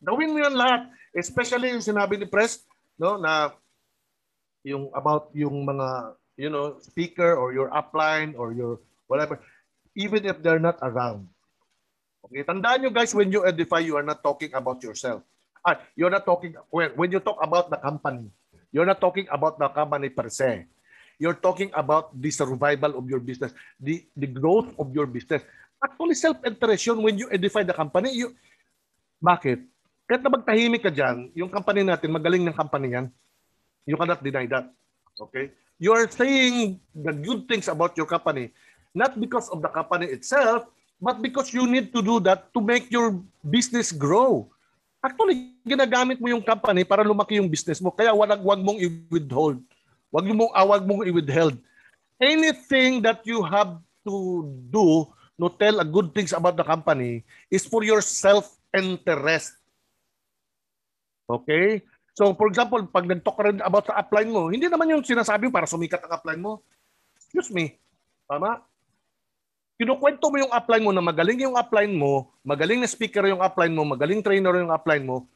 Gawin 0.02 0.34
mo 0.34 0.38
yan 0.38 0.54
lahat. 0.54 0.90
Especially 1.14 1.74
yung 1.74 1.82
sinabi 1.82 2.18
ni 2.18 2.26
Press, 2.26 2.62
no, 2.98 3.18
na 3.18 3.54
yung 4.62 4.90
about 4.94 5.30
yung 5.34 5.66
mga 5.66 6.14
you 6.38 6.50
know 6.50 6.78
speaker 6.78 7.34
or 7.34 7.50
your 7.50 7.68
upline 7.74 8.32
or 8.38 8.54
your 8.54 8.78
whatever 9.10 9.38
even 9.98 10.22
if 10.24 10.38
they're 10.40 10.62
not 10.62 10.78
around 10.80 11.26
okay 12.22 12.46
tandaan 12.46 12.86
nyo 12.86 12.90
guys 12.94 13.12
when 13.12 13.28
you 13.28 13.42
edify 13.42 13.82
you 13.82 13.98
are 13.98 14.06
not 14.06 14.22
talking 14.22 14.54
about 14.54 14.78
yourself 14.80 15.20
ah, 15.66 15.76
you're 15.98 16.14
not 16.14 16.24
talking 16.24 16.54
when, 16.70 16.94
when 16.94 17.10
you 17.10 17.18
talk 17.18 17.38
about 17.42 17.68
the 17.68 17.78
company 17.78 18.30
you're 18.72 18.88
not 18.88 18.98
talking 18.98 19.28
about 19.30 19.60
the 19.60 19.68
company 19.70 20.08
per 20.08 20.26
se 20.32 20.66
you're 21.20 21.38
talking 21.38 21.70
about 21.76 22.10
the 22.16 22.32
survival 22.32 22.98
of 22.98 23.04
your 23.06 23.20
business 23.20 23.54
the 23.78 24.02
the 24.18 24.26
growth 24.26 24.72
of 24.80 24.90
your 24.96 25.06
business 25.06 25.44
actually 25.78 26.16
self-interest 26.16 26.82
yun 26.88 26.98
when 27.04 27.14
you 27.14 27.28
edify 27.30 27.62
the 27.62 27.76
company 27.76 28.10
you 28.10 28.32
bakit 29.22 29.62
kahit 30.10 30.20
na 30.20 30.34
magtahimik 30.34 30.82
ka 30.82 30.92
dyan, 30.92 31.30
yung 31.32 31.48
company 31.48 31.86
natin, 31.86 32.12
magaling 32.12 32.44
ng 32.44 32.52
company 32.52 32.92
yan, 32.92 33.06
You 33.86 33.98
cannot 33.98 34.22
deny 34.22 34.46
that. 34.46 34.70
Okay? 35.18 35.50
You 35.78 35.90
are 35.92 36.06
saying 36.06 36.78
the 36.94 37.10
good 37.10 37.50
things 37.50 37.66
about 37.66 37.98
your 37.98 38.06
company, 38.06 38.54
not 38.94 39.18
because 39.18 39.50
of 39.50 39.58
the 39.58 39.70
company 39.70 40.06
itself, 40.06 40.70
but 41.02 41.18
because 41.18 41.50
you 41.50 41.66
need 41.66 41.90
to 41.90 42.00
do 42.02 42.22
that 42.22 42.54
to 42.54 42.62
make 42.62 42.86
your 42.94 43.18
business 43.42 43.90
grow. 43.90 44.51
Actually, 45.02 45.58
ginagamit 45.66 46.22
mo 46.22 46.30
yung 46.30 46.46
company 46.46 46.86
para 46.86 47.02
lumaki 47.02 47.42
yung 47.42 47.50
business 47.50 47.82
mo. 47.82 47.90
Kaya 47.90 48.14
wag, 48.14 48.38
wag 48.38 48.60
mong 48.62 48.78
i-withhold. 48.78 49.58
Wag 50.14 50.24
mong, 50.30 50.54
ah, 50.54 50.62
wag 50.62 50.86
mong 50.86 51.02
i-withheld. 51.10 51.58
Anything 52.22 53.02
that 53.02 53.26
you 53.26 53.42
have 53.42 53.82
to 54.06 54.46
do 54.70 55.10
no 55.42 55.50
tell 55.50 55.82
a 55.82 55.86
good 55.86 56.14
things 56.14 56.30
about 56.30 56.54
the 56.54 56.62
company 56.62 57.26
is 57.50 57.66
for 57.66 57.82
your 57.82 57.98
self-interest. 57.98 59.58
Okay? 61.26 61.82
So, 62.14 62.30
for 62.38 62.46
example, 62.46 62.86
pag 62.86 63.08
nag-talk 63.08 63.42
rin 63.42 63.58
about 63.64 63.90
sa 63.90 63.98
upline 63.98 64.30
mo, 64.30 64.54
hindi 64.54 64.70
naman 64.70 64.92
yung 64.92 65.02
sinasabi 65.02 65.50
para 65.50 65.66
sumikat 65.66 66.04
ang 66.06 66.14
upline 66.14 66.38
mo. 66.38 66.62
Excuse 67.18 67.50
me. 67.50 67.74
Tama? 68.30 68.62
Kinukwento 69.82 70.30
mo 70.30 70.38
yung 70.38 70.54
upline 70.54 70.86
mo 70.86 70.94
na 70.94 71.02
magaling 71.02 71.42
yung 71.42 71.58
upline 71.58 71.90
mo, 71.90 72.30
magaling 72.46 72.78
na 72.78 72.86
speaker 72.86 73.26
yung 73.26 73.42
upline 73.42 73.74
mo, 73.74 73.82
magaling 73.82 74.22
trainer 74.22 74.54
yung 74.62 74.70
upline 74.70 75.02
mo, 75.02 75.26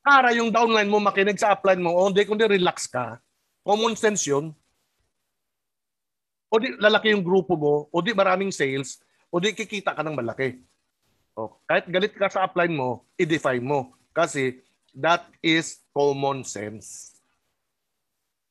para 0.00 0.32
yung 0.32 0.48
downline 0.48 0.88
mo 0.88 0.96
makinig 0.96 1.36
sa 1.36 1.52
upline 1.52 1.84
mo, 1.84 1.92
o 1.92 2.08
hindi 2.08 2.24
kundi 2.24 2.48
relax 2.48 2.88
ka, 2.88 3.20
common 3.60 3.92
sense 3.92 4.24
yun, 4.24 4.56
o 6.48 6.54
di 6.56 6.72
lalaki 6.80 7.12
yung 7.12 7.20
grupo 7.20 7.52
mo, 7.52 7.74
o 7.92 7.96
di 8.00 8.16
maraming 8.16 8.48
sales, 8.48 8.96
o 9.28 9.36
di 9.36 9.52
kikita 9.52 9.92
ka 9.92 10.00
ng 10.00 10.16
malaki. 10.16 10.56
O, 11.36 11.60
kahit 11.68 11.84
galit 11.92 12.16
ka 12.16 12.32
sa 12.32 12.48
upline 12.48 12.72
mo, 12.72 13.04
i-define 13.20 13.60
mo. 13.60 13.92
Kasi 14.16 14.64
that 14.96 15.28
is 15.44 15.84
common 15.92 16.40
sense. 16.48 17.12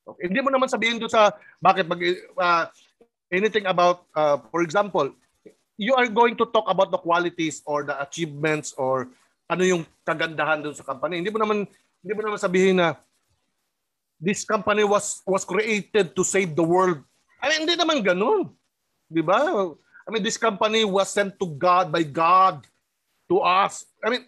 Okay. 0.05 0.29
Hindi 0.29 0.45
mo 0.45 0.53
naman 0.53 0.69
sabihin 0.69 1.01
doon 1.01 1.09
sa 1.09 1.33
bakit 1.57 1.89
mag 1.89 1.97
uh, 1.97 2.69
anything 3.35 3.67
about, 3.67 4.07
uh, 4.15 4.39
for 4.49 4.63
example, 4.63 5.11
you 5.75 5.91
are 5.93 6.07
going 6.07 6.39
to 6.39 6.47
talk 6.47 6.71
about 6.71 6.89
the 6.89 6.97
qualities 6.97 7.59
or 7.67 7.83
the 7.83 7.95
achievements 7.99 8.71
or 8.79 9.11
ano 9.51 9.63
yung 9.67 9.83
kagandahan 10.07 10.63
doon 10.63 10.73
sa 10.73 10.87
company. 10.87 11.19
Hindi 11.19 11.35
mo 11.35 11.43
naman 11.43 11.67
hindi 11.99 12.13
mo 12.15 12.21
naman 12.23 12.39
sabihin 12.39 12.79
na 12.79 12.95
this 14.17 14.47
company 14.47 14.87
was 14.87 15.19
was 15.27 15.43
created 15.43 16.15
to 16.15 16.23
save 16.23 16.55
the 16.55 16.63
world. 16.63 17.03
I 17.43 17.51
mean, 17.51 17.67
hindi 17.67 17.75
naman 17.75 17.99
ganoon. 18.01 18.49
'Di 19.11 19.21
ba? 19.21 19.37
I 20.05 20.09
mean, 20.13 20.23
this 20.23 20.39
company 20.39 20.87
was 20.87 21.11
sent 21.11 21.35
to 21.41 21.47
God 21.59 21.91
by 21.91 22.05
God 22.07 22.63
to 23.27 23.43
us. 23.43 23.83
I 23.99 24.15
mean, 24.15 24.23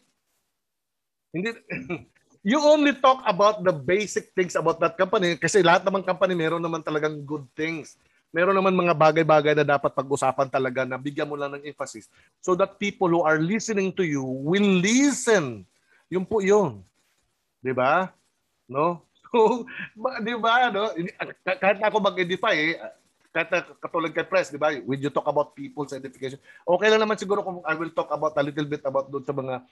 hindi 1.32 1.56
you 2.50 2.64
only 2.64 2.96
talk 2.96 3.22
about 3.28 3.60
the 3.60 3.76
basic 3.76 4.32
things 4.32 4.56
about 4.56 4.80
that 4.80 4.96
company 4.96 5.36
kasi 5.36 5.60
lahat 5.60 5.84
naman 5.84 6.06
company 6.06 6.32
meron 6.32 6.64
naman 6.64 6.80
talagang 6.80 7.20
good 7.28 7.44
things 7.58 8.00
meron 8.32 8.56
naman 8.56 8.76
mga 8.76 8.96
bagay-bagay 8.96 9.54
na 9.58 9.78
dapat 9.78 9.92
pag-usapan 9.96 10.48
talaga 10.52 10.84
na 10.84 11.00
bigyan 11.00 11.28
mo 11.28 11.40
lang 11.40 11.56
ng 11.56 11.64
emphasis 11.68 12.12
so 12.44 12.54
that 12.54 12.76
people 12.76 13.08
who 13.08 13.24
are 13.24 13.40
listening 13.40 13.90
to 13.92 14.04
you 14.04 14.24
will 14.24 14.84
listen. 14.84 15.64
Yun 16.12 16.24
po 16.28 16.44
yun. 16.44 16.84
'Di 17.64 17.74
ba? 17.76 18.12
No? 18.68 19.04
So, 19.28 19.68
di 20.24 20.40
ba, 20.40 20.72
no? 20.72 20.88
Kahit 21.44 21.84
ako 21.84 22.00
mag-edify, 22.00 22.56
eh, 22.56 22.80
kahit 23.36 23.76
katulad 23.84 24.16
kay 24.16 24.24
Press, 24.24 24.50
di 24.50 24.56
ba? 24.56 24.72
When 24.88 25.04
you 25.04 25.12
talk 25.12 25.28
about 25.28 25.52
people's 25.52 25.92
edification, 25.92 26.40
okay 26.64 26.88
lang 26.88 27.04
naman 27.04 27.20
siguro 27.20 27.44
kung 27.44 27.60
I 27.68 27.76
will 27.76 27.92
talk 27.92 28.08
about 28.08 28.40
a 28.40 28.44
little 28.48 28.64
bit 28.64 28.88
about 28.88 29.12
doon 29.12 29.28
sa 29.28 29.36
mga 29.36 29.68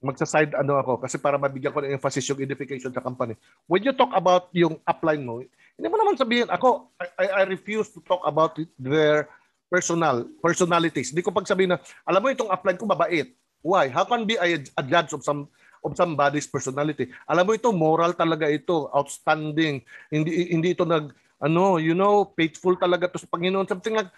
magsa-side 0.00 0.56
ano 0.56 0.80
ako 0.80 1.04
kasi 1.04 1.20
para 1.20 1.36
mabigyan 1.36 1.76
ko 1.76 1.84
ng 1.84 1.92
emphasis 1.92 2.24
yung 2.32 2.40
edification 2.40 2.88
sa 2.88 3.04
company. 3.04 3.36
When 3.68 3.84
you 3.84 3.92
talk 3.92 4.10
about 4.16 4.48
yung 4.56 4.80
upline 4.88 5.22
mo, 5.22 5.44
hindi 5.76 5.86
mo 5.88 5.96
naman 5.96 6.16
sabihin, 6.16 6.48
ako, 6.48 6.92
I, 7.20 7.40
I 7.40 7.42
refuse 7.48 7.92
to 7.96 8.00
talk 8.04 8.20
about 8.24 8.56
their 8.76 9.28
personal, 9.68 10.28
personalities. 10.44 11.12
Hindi 11.12 11.24
ko 11.24 11.32
pagsabihin 11.32 11.72
na, 11.72 11.78
alam 12.04 12.20
mo 12.20 12.28
itong 12.32 12.52
upline 12.52 12.76
ko 12.80 12.84
mabait. 12.84 13.32
Why? 13.60 13.92
How 13.92 14.08
can 14.08 14.24
be 14.24 14.40
a, 14.40 14.60
a 14.60 14.82
judge 14.84 15.12
of 15.12 15.24
some 15.24 15.48
of 15.80 15.96
somebody's 15.96 16.48
personality? 16.48 17.12
Alam 17.28 17.48
mo 17.48 17.52
ito, 17.56 17.68
moral 17.72 18.16
talaga 18.16 18.48
ito, 18.48 18.88
outstanding. 18.92 19.84
Hindi 20.08 20.52
hindi 20.52 20.72
ito 20.72 20.88
nag 20.88 21.12
ano, 21.40 21.80
you 21.80 21.96
know, 21.96 22.28
faithful 22.36 22.76
talaga 22.76 23.08
to 23.08 23.20
sa 23.20 23.28
Panginoon. 23.28 23.64
Something 23.64 23.96
like 23.96 24.12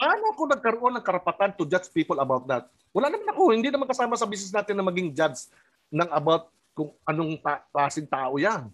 Paano 0.00 0.32
ako 0.32 0.42
nagkaroon 0.48 0.96
ng 0.96 1.04
karapatan 1.04 1.52
to 1.60 1.68
judge 1.68 1.92
people 1.92 2.16
about 2.24 2.48
that? 2.48 2.72
Wala 2.96 3.12
naman 3.12 3.28
ako. 3.28 3.52
Hindi 3.52 3.68
naman 3.68 3.84
kasama 3.84 4.16
sa 4.16 4.24
business 4.24 4.48
natin 4.48 4.80
na 4.80 4.88
maging 4.88 5.12
judge 5.12 5.52
ng 5.92 6.08
about 6.08 6.48
kung 6.72 6.96
anong 7.04 7.36
ta- 7.36 7.60
klaseng 7.68 8.08
tao 8.08 8.40
yan. 8.40 8.72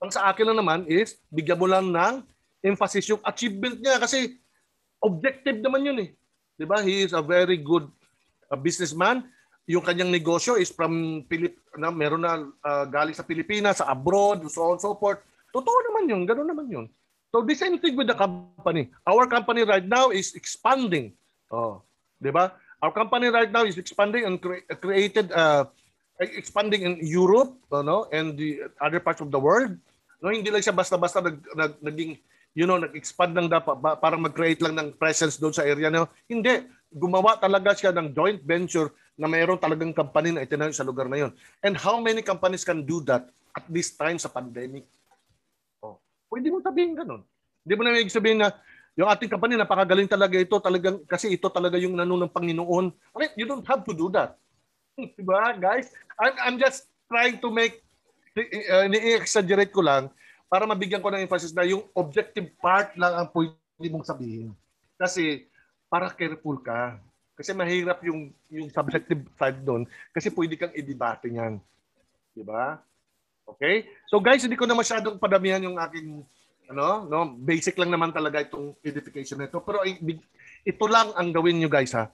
Ang 0.00 0.08
sa 0.08 0.24
akin 0.32 0.48
lang 0.48 0.58
naman 0.64 0.80
is, 0.88 1.20
bigyan 1.28 1.60
mo 1.60 1.68
lang 1.68 1.92
ng 1.92 2.24
emphasis 2.64 3.12
yung 3.12 3.20
achievement 3.28 3.76
niya 3.76 4.00
kasi 4.00 4.40
objective 5.04 5.60
naman 5.60 5.84
yun 5.84 5.98
eh. 6.00 6.10
Di 6.56 6.64
ba? 6.64 6.80
He 6.80 7.04
is 7.04 7.12
a 7.12 7.20
very 7.20 7.60
good 7.60 7.84
uh, 8.48 8.56
businessman. 8.56 9.28
Yung 9.68 9.84
kanyang 9.84 10.08
negosyo 10.08 10.56
is 10.56 10.72
from 10.72 11.24
Pilip 11.28 11.60
na 11.76 11.92
meron 11.92 12.24
na 12.24 12.40
uh, 12.40 12.88
galing 12.88 13.12
sa 13.12 13.24
Pilipinas, 13.24 13.84
sa 13.84 13.92
abroad, 13.92 14.48
so 14.48 14.72
on 14.72 14.80
so 14.80 14.96
forth. 14.96 15.20
Totoo 15.52 15.92
naman 15.92 16.08
yun. 16.08 16.24
Ganoon 16.24 16.48
naman 16.48 16.66
yun. 16.72 16.86
So 17.34 17.42
the 17.42 17.58
same 17.58 17.82
thing 17.82 17.98
with 17.98 18.06
the 18.06 18.14
company. 18.14 18.94
Our 19.02 19.26
company 19.26 19.66
right 19.66 19.82
now 19.82 20.14
is 20.14 20.38
expanding. 20.38 21.18
Oh, 21.50 21.82
'di 22.22 22.30
ba? 22.30 22.54
Our 22.78 22.94
company 22.94 23.26
right 23.26 23.50
now 23.50 23.66
is 23.66 23.74
expanding 23.74 24.22
and 24.22 24.38
cre- 24.38 24.62
created 24.78 25.34
uh, 25.34 25.66
expanding 26.22 26.86
in 26.86 26.94
Europe, 27.02 27.58
no, 27.74 28.06
and 28.14 28.38
the 28.38 28.70
other 28.78 29.02
parts 29.02 29.18
of 29.18 29.34
the 29.34 29.40
world. 29.42 29.74
No, 30.22 30.30
hindi 30.30 30.46
lang 30.46 30.62
siya 30.62 30.78
basta-basta 30.78 31.26
nag, 31.26 31.42
nag, 31.58 31.72
naging 31.82 32.22
you 32.54 32.70
know, 32.70 32.78
nag-expand 32.78 33.34
ng 33.34 33.50
dapat 33.50 33.82
para 33.98 34.14
mag-create 34.14 34.62
lang 34.62 34.78
ng 34.78 34.88
presence 34.94 35.34
doon 35.42 35.50
sa 35.50 35.66
area 35.66 35.90
no. 35.90 36.06
Hindi, 36.30 36.70
gumawa 36.86 37.34
talaga 37.34 37.74
siya 37.74 37.90
ng 37.90 38.14
joint 38.14 38.40
venture 38.46 38.94
na 39.18 39.26
mayroon 39.26 39.58
talagang 39.58 39.90
company 39.90 40.30
na 40.30 40.46
itinayo 40.46 40.70
sa 40.70 40.86
lugar 40.86 41.10
na 41.10 41.18
yon. 41.18 41.34
And 41.66 41.74
how 41.74 41.98
many 41.98 42.22
companies 42.22 42.62
can 42.62 42.86
do 42.86 43.02
that 43.10 43.26
at 43.58 43.66
this 43.66 43.90
time 43.90 44.22
sa 44.22 44.30
pandemic? 44.30 44.86
Pwede 46.34 46.50
mo 46.50 46.58
sabihin 46.58 46.98
ganun. 46.98 47.22
Hindi 47.62 47.74
mo 47.78 47.82
na 47.86 47.94
ibig 47.94 48.10
sabihin 48.10 48.42
na 48.42 48.50
yung 48.98 49.06
ating 49.06 49.30
company 49.30 49.54
napakagaling 49.54 50.10
talaga 50.10 50.34
ito 50.34 50.58
talagang 50.58 50.98
kasi 51.06 51.30
ito 51.30 51.46
talaga 51.46 51.78
yung 51.78 51.94
nano 51.94 52.18
ng 52.18 52.34
Panginoon. 52.34 52.90
Mean, 53.14 53.32
you 53.38 53.46
don't 53.46 53.62
have 53.62 53.86
to 53.86 53.94
do 53.94 54.10
that. 54.10 54.34
Diba, 54.98 55.54
guys? 55.54 55.94
I'm, 56.18 56.34
I'm 56.42 56.56
just 56.58 56.90
trying 57.06 57.38
to 57.38 57.54
make 57.54 57.86
uh, 58.34 58.90
ni-exaggerate 58.90 59.70
ko 59.70 59.86
lang 59.86 60.10
para 60.50 60.66
mabigyan 60.66 60.98
ko 60.98 61.14
ng 61.14 61.22
emphasis 61.22 61.54
na 61.54 61.62
yung 61.62 61.86
objective 61.94 62.50
part 62.58 62.90
lang 62.98 63.14
ang 63.14 63.28
pwede 63.30 63.86
mong 63.94 64.06
sabihin. 64.06 64.50
Kasi 64.98 65.46
para 65.86 66.10
careful 66.10 66.58
ka. 66.58 66.98
Kasi 67.38 67.54
mahirap 67.54 68.02
yung 68.06 68.34
yung 68.50 68.70
subjective 68.70 69.22
side 69.38 69.62
doon 69.62 69.86
kasi 70.10 70.30
pwede 70.34 70.54
kang 70.54 70.74
i-debate 70.74 71.30
niyan. 71.30 71.58
'Di 72.34 72.42
ba? 72.46 72.78
Okay? 73.44 73.88
So 74.08 74.18
guys, 74.18 74.42
hindi 74.42 74.56
ko 74.56 74.64
na 74.64 74.76
masyadong 74.76 75.20
padamihan 75.20 75.62
yung 75.62 75.76
aking 75.76 76.24
ano, 76.64 77.04
no, 77.04 77.36
basic 77.36 77.76
lang 77.76 77.92
naman 77.92 78.08
talaga 78.08 78.40
itong 78.40 78.72
edification 78.80 79.36
nito. 79.36 79.60
Pero 79.60 79.84
ito 79.84 80.84
lang 80.88 81.12
ang 81.12 81.28
gawin 81.28 81.60
niyo 81.60 81.68
guys 81.68 81.92
ha. 81.92 82.08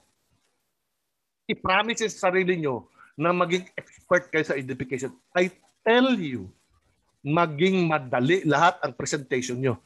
I-promise 1.47 2.07
sa 2.11 2.29
sarili 2.31 2.59
niyo 2.59 2.87
na 3.15 3.31
maging 3.31 3.67
expert 3.75 4.27
kayo 4.31 4.43
sa 4.43 4.55
edification. 4.55 5.11
I 5.35 5.51
tell 5.83 6.15
you, 6.15 6.51
maging 7.21 7.85
madali 7.85 8.41
lahat 8.43 8.81
ang 8.81 8.97
presentation 8.97 9.61
nyo. 9.61 9.77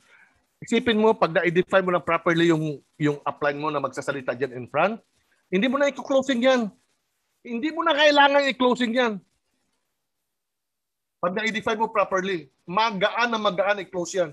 Isipin 0.64 0.98
mo, 0.98 1.12
pag 1.14 1.36
na-edify 1.36 1.84
mo 1.84 1.92
na 1.92 2.02
properly 2.02 2.50
yung, 2.50 2.80
yung 2.96 3.20
upline 3.28 3.60
mo 3.60 3.68
na 3.70 3.84
magsasalita 3.84 4.34
dyan 4.34 4.56
in 4.56 4.66
front, 4.72 4.98
hindi 5.52 5.68
mo 5.68 5.78
na 5.78 5.92
i-closing 5.92 6.42
yan. 6.42 6.72
Hindi 7.46 7.70
mo 7.70 7.86
na 7.86 7.94
kailangan 7.94 8.50
i-closing 8.50 8.94
yan. 8.96 9.14
Pag 11.26 11.42
na-edify 11.42 11.74
mo 11.74 11.90
properly, 11.90 12.54
magaan 12.70 13.34
na 13.34 13.42
magaan 13.42 13.82
i-close 13.82 14.14
yan. 14.14 14.30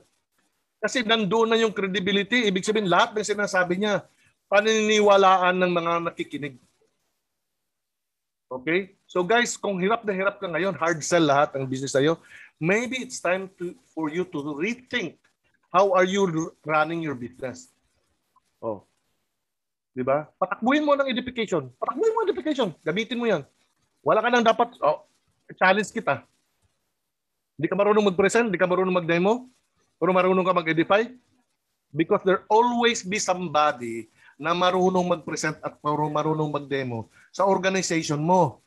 Kasi 0.76 1.00
nandoon 1.00 1.48
na 1.48 1.56
yung 1.56 1.72
credibility. 1.72 2.44
Ibig 2.52 2.68
sabihin, 2.68 2.92
lahat 2.92 3.16
ng 3.16 3.24
sinasabi 3.24 3.80
niya, 3.80 4.04
paniniwalaan 4.52 5.56
ng 5.56 5.72
mga 5.72 5.92
nakikinig. 6.12 6.60
Okay? 8.52 8.92
So 9.08 9.24
guys, 9.24 9.56
kung 9.56 9.80
hirap 9.80 10.04
na 10.04 10.12
hirap 10.12 10.36
ka 10.36 10.44
ngayon, 10.44 10.76
hard 10.76 11.00
sell 11.00 11.24
lahat 11.24 11.56
ang 11.56 11.64
business 11.64 11.96
sa'yo, 11.96 12.20
maybe 12.60 13.00
it's 13.00 13.24
time 13.24 13.48
to, 13.56 13.72
for 13.96 14.12
you 14.12 14.28
to 14.28 14.52
rethink 14.60 15.16
how 15.72 15.96
are 15.96 16.04
you 16.04 16.28
running 16.68 17.00
your 17.00 17.16
business. 17.16 17.72
Oh. 18.60 18.84
Di 19.96 20.04
ba? 20.04 20.28
Patakbuhin 20.36 20.84
mo 20.84 20.92
ng 20.92 21.08
edification. 21.08 21.72
Patakbuhin 21.80 22.12
mo 22.12 22.20
ng 22.20 22.28
edification. 22.28 22.68
Gamitin 22.84 23.16
mo 23.16 23.24
yan. 23.24 23.48
Wala 24.04 24.20
ka 24.20 24.28
nang 24.28 24.44
dapat, 24.44 24.76
oh, 24.84 25.08
challenge 25.56 25.88
kita. 25.88 26.20
Hindi 27.62 27.70
ka 27.70 27.78
marunong 27.78 28.10
mag-present, 28.10 28.50
hindi 28.50 28.58
ka 28.58 28.66
marunong 28.66 28.98
mag-demo, 28.98 29.46
pero 30.02 30.10
marunong 30.10 30.42
ka 30.42 30.50
mag-edify. 30.50 31.06
Because 31.94 32.26
there 32.26 32.42
always 32.50 33.06
be 33.06 33.22
somebody 33.22 34.10
na 34.34 34.50
marunong 34.50 35.06
mag-present 35.06 35.62
at 35.62 35.78
marunong 35.78 36.50
mag-demo 36.50 37.06
sa 37.30 37.46
organization 37.46 38.18
mo. 38.18 38.58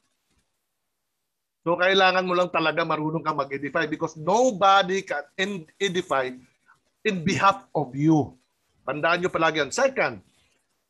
So 1.67 1.75
kailangan 1.75 2.23
mo 2.23 2.39
lang 2.39 2.47
talaga 2.47 2.87
marunong 2.87 3.19
ka 3.19 3.35
mag-edify 3.35 3.83
because 3.83 4.15
nobody 4.15 5.03
can 5.03 5.67
edify 5.75 6.31
in 7.03 7.15
behalf 7.19 7.67
of 7.75 7.91
you. 7.91 8.31
Tandaan 8.87 9.19
nyo 9.19 9.27
palagi 9.27 9.59
yan. 9.59 9.75
Second, 9.75 10.23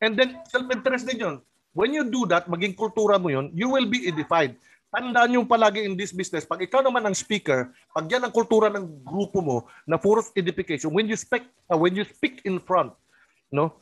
And 0.03 0.19
then, 0.19 0.37
self-interest 0.51 1.07
din 1.07 1.23
yun. 1.23 1.35
When 1.75 1.91
you 1.91 2.07
do 2.07 2.27
that, 2.31 2.47
maging 2.47 2.75
kultura 2.75 3.19
mo 3.19 3.31
yun, 3.31 3.51
you 3.51 3.71
will 3.71 3.87
be 3.87 4.07
edified. 4.07 4.55
Tandaan 4.95 5.27
nyo 5.27 5.43
palagi 5.43 5.83
in 5.83 5.99
this 5.99 6.15
business, 6.15 6.47
pag 6.47 6.63
ikaw 6.63 6.79
naman 6.79 7.03
ang 7.03 7.11
speaker, 7.11 7.67
pag 7.91 8.07
yan 8.07 8.23
ang 8.23 8.31
kultura 8.31 8.71
ng 8.71 9.03
grupo 9.03 9.43
mo 9.43 9.57
na 9.83 9.99
for 9.99 10.23
edification, 10.39 10.87
when 10.87 11.03
you 11.03 11.19
speak, 11.19 11.43
uh, 11.67 11.75
when 11.75 11.91
you 11.91 12.07
speak 12.07 12.39
in 12.47 12.63
front, 12.63 12.95
no, 13.51 13.75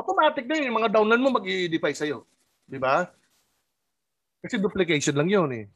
automatic 0.00 0.48
na 0.48 0.56
yun, 0.56 0.72
yung 0.72 0.78
mga 0.80 0.96
downline 0.96 1.20
mo 1.20 1.36
mag-edify 1.36 1.92
sa'yo. 1.92 2.24
Di 2.64 2.80
ba? 2.80 3.04
Kasi 4.40 4.56
duplication 4.56 5.12
lang 5.12 5.28
yun 5.28 5.52
eh. 5.52 5.68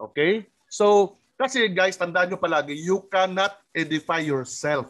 Okay? 0.00 0.48
So, 0.72 1.20
kasi 1.36 1.68
guys, 1.68 2.00
tandaan 2.00 2.32
nyo 2.32 2.40
palagi, 2.40 2.72
you 2.72 3.04
cannot 3.12 3.60
edify 3.76 4.24
yourself. 4.24 4.88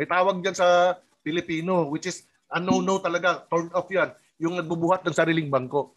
May 0.00 0.08
tawag 0.08 0.40
dyan 0.40 0.56
sa 0.56 0.96
Filipino, 1.20 1.92
which 1.92 2.08
is 2.08 2.24
a 2.48 2.56
no-no 2.56 3.04
talaga, 3.04 3.44
turn 3.52 3.68
off 3.76 3.92
yan, 3.92 4.16
yung 4.40 4.56
nagbubuhat 4.56 5.04
ng 5.04 5.12
sariling 5.12 5.52
bangko. 5.52 5.92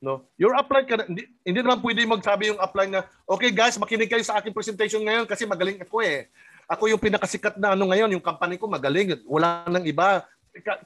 No? 0.00 0.24
Your 0.40 0.56
upline 0.56 0.88
ka, 0.88 1.04
hindi, 1.04 1.28
hindi 1.44 1.60
naman 1.60 1.84
pwede 1.84 2.08
magsabi 2.08 2.48
yung 2.48 2.60
upline 2.60 2.88
na, 2.88 3.04
okay 3.28 3.52
guys, 3.52 3.76
makinig 3.76 4.08
kayo 4.08 4.24
sa 4.24 4.40
aking 4.40 4.56
presentation 4.56 5.04
ngayon 5.04 5.28
kasi 5.28 5.44
magaling 5.44 5.76
ako 5.84 6.00
eh. 6.00 6.32
Ako 6.64 6.88
yung 6.88 7.02
pinakasikat 7.02 7.60
na 7.60 7.76
ano 7.76 7.84
ngayon, 7.92 8.16
yung 8.16 8.24
company 8.24 8.56
ko 8.56 8.64
magaling, 8.64 9.20
wala 9.28 9.68
nang 9.68 9.84
iba. 9.84 10.24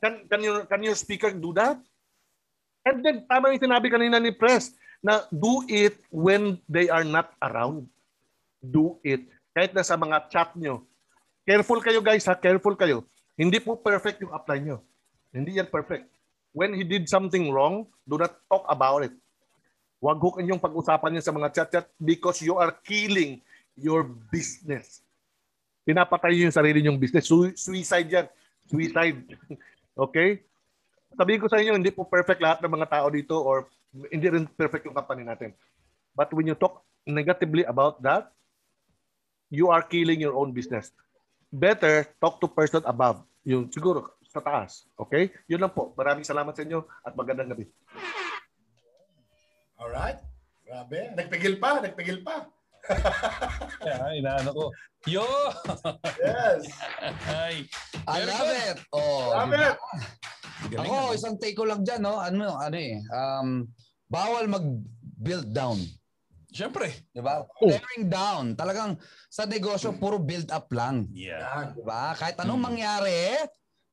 Can, 0.03 0.27
can, 0.27 0.41
your, 0.43 0.67
can 0.67 0.83
your 0.83 0.99
speaker 0.99 1.31
do 1.31 1.55
that? 1.55 1.79
And 2.83 3.01
then, 3.07 3.23
tama 3.31 3.55
yung 3.55 3.63
sinabi 3.63 3.87
kanina 3.87 4.19
ni 4.19 4.35
Press, 4.35 4.75
na 4.99 5.23
do 5.31 5.63
it 5.71 5.95
when 6.11 6.59
they 6.67 6.91
are 6.91 7.07
not 7.07 7.31
around. 7.39 7.87
Do 8.59 8.99
it. 9.07 9.31
Kahit 9.55 9.77
na 9.77 9.87
sa 9.87 9.95
mga 9.95 10.27
chat 10.27 10.51
nyo. 10.59 10.83
Careful 11.45 11.79
kayo 11.85 12.01
guys 12.01 12.25
ha, 12.27 12.35
careful 12.35 12.75
kayo. 12.75 13.05
Hindi 13.37 13.61
po 13.61 13.77
perfect 13.77 14.25
yung 14.25 14.33
upline 14.33 14.65
nyo. 14.65 14.79
Hindi 15.31 15.61
yan 15.61 15.69
perfect 15.69 16.09
when 16.55 16.73
he 16.73 16.87
did 16.87 17.11
something 17.11 17.51
wrong, 17.51 17.85
do 18.07 18.17
not 18.17 18.39
talk 18.47 18.65
about 18.71 19.03
it. 19.03 19.13
Huwag 19.99 20.23
ho 20.23 20.31
kanyong 20.31 20.63
pag-usapan 20.63 21.19
niya 21.19 21.27
sa 21.27 21.35
mga 21.35 21.51
chat-chat 21.51 21.87
because 21.99 22.39
you 22.41 22.55
are 22.55 22.71
killing 22.87 23.43
your 23.75 24.07
business. 24.07 25.03
Pinapatay 25.83 26.47
yung 26.47 26.55
sarili 26.55 26.81
niyong 26.81 26.97
business. 26.97 27.27
Su- 27.27 27.53
suicide 27.59 28.09
yan. 28.09 28.27
Suicide. 28.71 29.19
okay? 30.07 30.47
Sabihin 31.19 31.43
ko 31.43 31.51
sa 31.51 31.59
inyo, 31.59 31.75
hindi 31.75 31.91
po 31.91 32.07
perfect 32.07 32.41
lahat 32.41 32.63
ng 32.63 32.73
mga 32.73 32.89
tao 32.89 33.07
dito 33.11 33.35
or 33.37 33.69
hindi 34.09 34.27
rin 34.31 34.47
perfect 34.47 34.87
yung 34.87 34.97
company 34.97 35.27
natin. 35.27 35.51
But 36.15 36.31
when 36.31 36.47
you 36.47 36.55
talk 36.55 36.87
negatively 37.05 37.67
about 37.67 37.99
that, 38.07 38.31
you 39.51 39.69
are 39.75 39.83
killing 39.83 40.23
your 40.23 40.39
own 40.39 40.55
business. 40.55 40.95
Better 41.51 42.07
talk 42.23 42.39
to 42.43 42.49
person 42.51 42.83
above. 42.87 43.23
Yung 43.47 43.71
siguro 43.71 44.15
sa 44.35 44.43
taas. 44.43 44.91
Okay? 44.99 45.31
Yun 45.47 45.63
lang 45.63 45.71
po. 45.71 45.95
Maraming 45.95 46.27
salamat 46.27 46.51
sa 46.51 46.67
inyo 46.67 46.83
at 47.07 47.15
magandang 47.15 47.55
gabi. 47.55 47.71
Alright. 49.79 50.19
Grabe. 50.67 51.15
Nagpigil 51.15 51.63
pa. 51.63 51.79
Nagpigil 51.79 52.27
pa. 52.27 52.51
Ay, 54.05 54.21
inaano 54.21 54.51
ko. 54.53 54.65
Yo! 55.07 55.25
yes. 56.19 56.67
Ay. 57.31 57.65
I 58.05 58.19
love 58.27 58.51
it. 58.51 58.77
Oh, 58.91 59.33
Love 59.33 59.53
diba? 59.53 59.71
it. 59.73 59.77
Galing, 60.65 60.89
Ako, 60.89 60.97
ano? 60.97 61.17
isang 61.17 61.37
take 61.37 61.57
ko 61.57 61.65
lang 61.69 61.85
dyan, 61.85 62.01
no? 62.01 62.17
Ano, 62.17 62.57
ano 62.57 62.77
eh, 62.77 62.97
um, 63.13 63.69
bawal 64.09 64.49
mag-build 64.49 65.53
down. 65.53 65.77
Siyempre. 66.49 66.89
Di 67.13 67.21
ba? 67.21 67.45
Oh. 67.45 67.69
Tearing 67.69 68.09
down. 68.09 68.45
Talagang 68.57 68.97
sa 69.29 69.45
negosyo, 69.45 69.93
puro 69.97 70.17
build 70.17 70.49
up 70.49 70.69
lang. 70.73 71.05
Yeah. 71.13 71.41
Yan. 71.41 71.67
Di 71.77 71.83
ba? 71.85 72.17
Kahit 72.17 72.41
anong 72.41 72.65
Mm. 72.65 72.67
mangyari, 72.73 73.21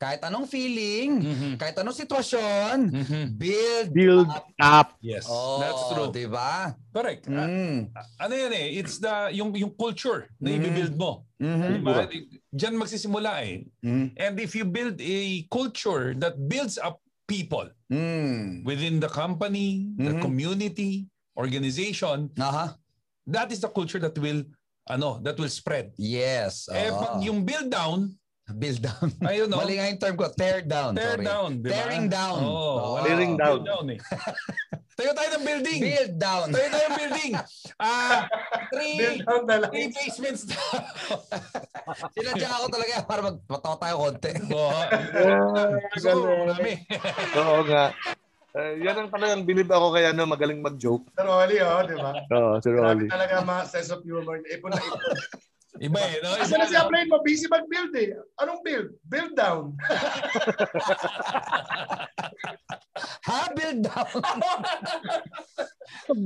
kahit 0.01 0.25
anong 0.25 0.49
feeling, 0.49 1.21
Mhm. 1.21 1.51
kahit 1.61 1.77
anong 1.77 1.93
sitwasyon, 1.93 2.89
Mhm. 2.89 3.37
build. 3.37 3.87
Build 3.93 4.25
up. 4.57 4.97
Yes. 4.97 5.29
Oh, 5.29 5.61
That's 5.61 5.93
true. 5.93 6.09
Di 6.09 6.25
ba? 6.25 6.73
Correct. 6.89 7.29
Ah, 7.29 7.45
Mm. 7.45 7.93
ano 8.17 8.33
yan 8.33 8.53
eh, 8.57 8.81
it's 8.81 8.97
the 8.97 9.29
yung 9.37 9.53
yung 9.53 9.69
culture 9.77 10.25
na 10.41 10.49
Mhm. 10.49 10.65
i-build 10.65 10.95
mo. 10.97 11.29
Mhm. 11.37 11.85
Diba? 11.85 12.09
Diyan 12.49 12.81
magsisimula 12.81 13.45
eh. 13.45 13.61
Mm. 13.85 14.17
And 14.17 14.33
if 14.41 14.57
you 14.57 14.65
build 14.65 14.97
a 14.97 15.45
culture 15.53 16.17
that 16.17 16.33
builds 16.49 16.81
up 16.81 16.97
people 17.29 17.69
Mm. 17.85 18.65
within 18.65 18.97
the 18.97 19.07
company, 19.07 19.85
the 20.01 20.17
Mhm. 20.17 20.21
community, 20.25 21.05
organization, 21.37 22.33
Aha. 22.41 22.73
that 23.29 23.53
is 23.53 23.61
the 23.61 23.69
culture 23.69 24.01
that 24.01 24.17
will 24.17 24.41
ano, 24.89 25.21
that 25.21 25.37
will 25.37 25.47
spread. 25.47 25.93
Yes. 25.95 26.65
Eh 26.73 26.89
oo. 26.89 26.97
pag 26.97 27.21
yung 27.21 27.45
build 27.45 27.69
down, 27.69 28.17
build 28.53 28.79
down. 28.79 29.07
ayun 29.23 29.47
no, 29.47 29.57
Mali 29.57 29.75
nga 29.75 29.87
yung 29.87 29.97
term 29.97 30.15
ko, 30.15 30.25
tear 30.29 30.61
down. 30.61 30.91
tear 30.93 31.15
sorry. 31.15 31.25
down, 31.25 31.49
di 31.57 31.67
ba? 31.67 31.73
Tearing 31.73 32.05
down. 32.07 32.39
Oo, 32.39 32.51
Oo. 32.51 32.89
wala. 32.95 33.05
Tearing 33.05 33.33
down. 33.35 33.57
Build 33.57 33.67
down 33.67 33.85
eh. 33.89 33.99
Tayo 34.91 35.17
tayo 35.17 35.29
ng 35.33 35.45
building. 35.47 35.79
Build 35.81 36.13
down. 36.15 36.45
Tayo 36.51 36.67
tayo 36.69 36.85
ng 36.87 36.97
building. 36.97 37.31
Ah, 37.81 38.29
Build 38.69 38.69
three, 38.69 39.25
down 39.25 39.41
na 39.49 39.55
lang. 39.57 39.71
three 39.73 39.89
basements 39.89 40.45
down. 40.45 40.85
Sinadya 42.13 42.49
ako 42.53 42.65
talaga 42.69 42.93
para 43.01 43.21
magpatawa 43.25 43.75
tayo 43.81 43.95
konti. 43.97 44.31
Oo. 44.53 44.81
Marami. 46.45 46.73
Oo 47.33 47.57
nga. 47.65 47.85
Eh, 48.51 48.83
yan 48.83 48.95
ang 48.97 49.09
talagang 49.09 49.41
believe 49.41 49.71
ako 49.71 49.95
kaya 49.95 50.11
no, 50.11 50.27
magaling 50.27 50.59
mag-joke. 50.59 51.07
Sir 51.09 51.23
Oli, 51.23 51.57
oh, 51.57 51.81
di 51.81 51.95
ba? 51.95 52.11
Oo, 52.29 52.59
Sir 52.59 52.75
Grabe 52.75 53.01
Oli. 53.01 53.05
talaga 53.07 53.41
mga 53.41 53.63
sense 53.65 53.89
of 53.89 54.03
humor. 54.03 54.43
Ipon 54.43 54.69
na 54.69 54.77
ipon. 54.77 55.15
Iba 55.79 56.03
eh, 56.03 56.19
no? 56.19 56.35
Kasi 56.35 56.59
na 56.59 56.67
si 56.67 56.75
upline 56.75 57.07
mo, 57.07 57.23
busy 57.23 57.47
mag-build 57.47 57.95
eh. 57.95 58.11
Anong 58.43 58.59
build? 58.59 58.91
Build 59.07 59.31
down. 59.39 59.71
Ha? 63.21 63.53
Build 63.53 63.85
down. 63.85 64.09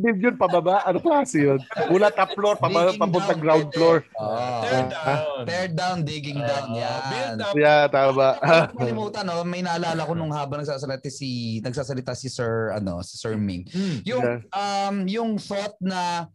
Build 0.04 0.20
yun 0.20 0.36
pababa. 0.36 0.84
Ano 0.84 1.00
klase 1.00 1.44
yun? 1.44 1.60
Mula 1.92 2.12
top 2.12 2.36
floor, 2.36 2.56
pababa, 2.60 2.92
papunta 2.96 3.34
down, 3.36 3.42
ground 3.42 3.68
floor. 3.72 3.98
Oh. 4.20 4.62
Tear 4.64 4.84
down. 4.90 5.46
Tear 5.46 5.68
down, 5.72 5.98
digging 6.04 6.40
down. 6.40 6.72
Oo, 6.72 6.80
Yan. 6.80 7.02
Build 7.12 7.40
up. 7.44 7.54
Yeah, 7.56 7.84
tama. 7.88 8.30
Kalimutan, 8.80 9.24
no? 9.28 9.44
may 9.44 9.62
naalala 9.64 10.02
ko 10.04 10.14
nung 10.18 10.34
habang 10.34 10.64
nagsasalita 10.64 11.10
si 11.12 11.60
nagsasalita 11.64 12.14
si 12.18 12.28
Sir 12.28 12.76
ano, 12.76 13.00
si 13.04 13.16
Sir 13.20 13.36
Ming. 13.40 13.68
Hmm. 13.72 13.98
Yung 14.04 14.24
Yeah. 14.26 14.40
um 14.58 14.96
yung 15.06 15.32
thought 15.38 15.76
na 15.84 16.32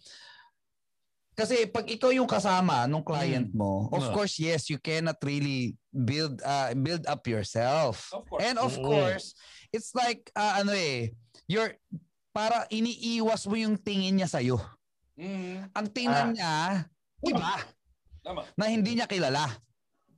kasi 1.40 1.64
pag 1.64 1.88
ikaw 1.88 2.12
yung 2.12 2.28
kasama 2.28 2.84
nung 2.84 3.00
client 3.00 3.48
mo, 3.50 3.88
of 3.88 4.04
Yeah. 4.04 4.12
course 4.12 4.34
yes, 4.36 4.68
you 4.68 4.76
cannot 4.76 5.16
really 5.24 5.72
build 5.88 6.38
uh, 6.44 6.70
build 6.76 7.08
up 7.08 7.24
yourself. 7.24 8.12
Of 8.12 8.28
course. 8.28 8.44
And 8.44 8.60
of 8.60 8.76
Oo. 8.76 8.84
course, 8.84 9.32
it's 9.72 9.96
like 9.96 10.28
uh, 10.36 10.60
ano 10.60 10.76
eh, 10.76 11.16
you're 11.48 11.72
para 12.30 12.68
iniiwas 12.68 13.48
mo 13.48 13.56
yung 13.56 13.74
tingin 13.74 14.20
niya 14.20 14.28
sa 14.28 14.38
iyo. 14.38 14.60
Mm. 15.16 15.66
Ang 15.72 15.86
tingnan 15.90 16.28
Ah. 16.28 16.32
niya, 16.32 16.54
iba, 17.26 17.52
Tama. 18.22 18.42
na 18.54 18.64
hindi 18.68 18.94
niya 18.94 19.08
kilala. 19.08 19.48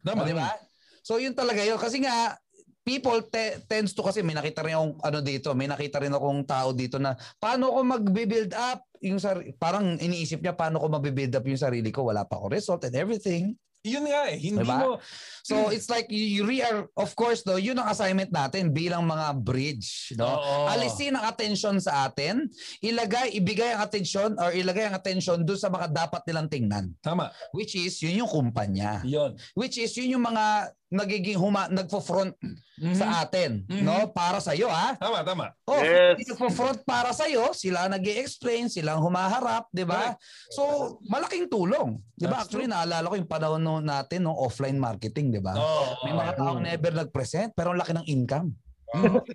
Tama. 0.02 0.26
Di 0.26 0.34
ba? 0.34 0.52
So 1.00 1.16
yun 1.16 1.32
talaga 1.32 1.62
yun. 1.62 1.80
Kasi 1.80 1.98
nga, 2.02 2.36
people 2.82 3.22
te- 3.30 3.62
tends 3.66 3.94
to 3.94 4.02
kasi 4.02 4.20
may 4.20 4.34
nakita 4.34 4.62
rin 4.62 4.74
akong 4.74 4.94
ano 5.00 5.18
dito, 5.22 5.54
may 5.54 5.70
nakita 5.70 6.02
rin 6.02 6.12
akong 6.12 6.42
tao 6.42 6.74
dito 6.74 6.98
na 6.98 7.14
paano 7.38 7.70
ko 7.70 7.80
mag-build 7.80 8.52
up 8.52 8.82
yung 9.02 9.18
sar- 9.18 9.42
parang 9.58 9.98
iniisip 9.98 10.38
niya 10.38 10.54
paano 10.54 10.78
ko 10.78 10.86
mag-build 10.86 11.34
up 11.34 11.44
yung 11.44 11.58
sarili 11.58 11.90
ko, 11.90 12.06
wala 12.06 12.22
pa 12.22 12.38
ako 12.38 12.46
result 12.54 12.82
and 12.86 12.94
everything. 12.94 13.58
Yun 13.82 14.06
nga 14.06 14.30
eh. 14.30 14.38
Hindi 14.38 14.62
Diba? 14.62 14.78
mo, 14.78 15.02
So 15.42 15.74
it's 15.74 15.90
like 15.90 16.06
you, 16.06 16.46
re 16.46 16.62
of 16.94 17.10
course 17.18 17.42
though, 17.42 17.58
yun 17.58 17.74
ang 17.74 17.90
assignment 17.90 18.30
natin 18.30 18.70
bilang 18.70 19.02
mga 19.02 19.42
bridge, 19.42 20.14
no? 20.14 20.38
Oo. 20.38 20.70
Alisin 20.70 21.18
ang 21.18 21.26
attention 21.26 21.82
sa 21.82 22.06
atin, 22.06 22.46
ilagay, 22.78 23.34
ibigay 23.34 23.74
ang 23.74 23.82
attention 23.82 24.38
or 24.38 24.54
ilagay 24.54 24.86
ang 24.86 24.94
attention 24.94 25.42
doon 25.42 25.58
sa 25.58 25.66
mga 25.66 25.90
dapat 25.90 26.22
nilang 26.30 26.46
tingnan, 26.46 26.94
Tama. 27.02 27.34
which 27.50 27.74
is 27.74 27.98
yun 27.98 28.22
yung 28.22 28.30
kumpanya. 28.30 29.02
Yun. 29.02 29.34
Which 29.58 29.74
is 29.82 29.90
yun 29.98 30.14
yung 30.14 30.30
mga 30.30 30.70
nagiging 30.92 31.40
huma 31.40 31.72
nagfo-front 31.72 32.36
Mhm. 32.76 32.92
sa 32.92 33.24
atin, 33.24 33.64
Mhm. 33.64 33.80
no? 33.80 34.12
Para 34.12 34.38
sa 34.38 34.52
iyo, 34.52 34.68
ha? 34.68 34.92
Tama, 35.00 35.24
tama. 35.24 35.56
Oh, 35.64 35.80
Yes. 35.80 36.20
nagfo-front 36.28 36.84
para 36.84 37.16
sa 37.16 37.24
iyo, 37.24 37.56
sila 37.56 37.88
nag-explain, 37.88 38.68
silang 38.68 39.00
humaharap, 39.00 39.72
'di 39.72 39.88
ba? 39.88 40.12
So, 40.52 40.62
malaking 41.08 41.48
tulong, 41.48 41.96
'di 42.14 42.28
ba? 42.28 42.44
Actually, 42.44 42.68
naalala 42.68 43.08
ko 43.08 43.16
yung 43.16 43.30
panahon 43.30 43.64
no, 43.64 43.80
natin 43.80 44.28
ng 44.28 44.36
offline 44.36 44.76
marketing, 44.76 45.32
'di 45.32 45.40
ba? 45.40 45.56
Oo. 45.56 46.04
May 46.04 46.12
mga 46.12 46.32
taong 46.36 46.60
never 46.60 46.92
nag-present 46.92 47.56
pero 47.56 47.72
ang 47.72 47.80
laki 47.80 47.96
ng 47.96 48.06
income. 48.06 48.52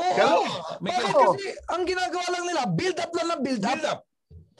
Oo. 0.00 0.14
Hello. 0.16 0.40
May 0.80 0.96
Oo. 0.96 1.34
kasi 1.36 1.52
ang 1.68 1.84
ginagawa 1.84 2.26
lang 2.32 2.44
nila, 2.48 2.62
build 2.64 2.96
up 2.96 3.12
lang 3.12 3.28
ng 3.36 3.40
build 3.44 3.62
up. 3.66 3.76
Build 3.76 3.84
up. 3.84 4.00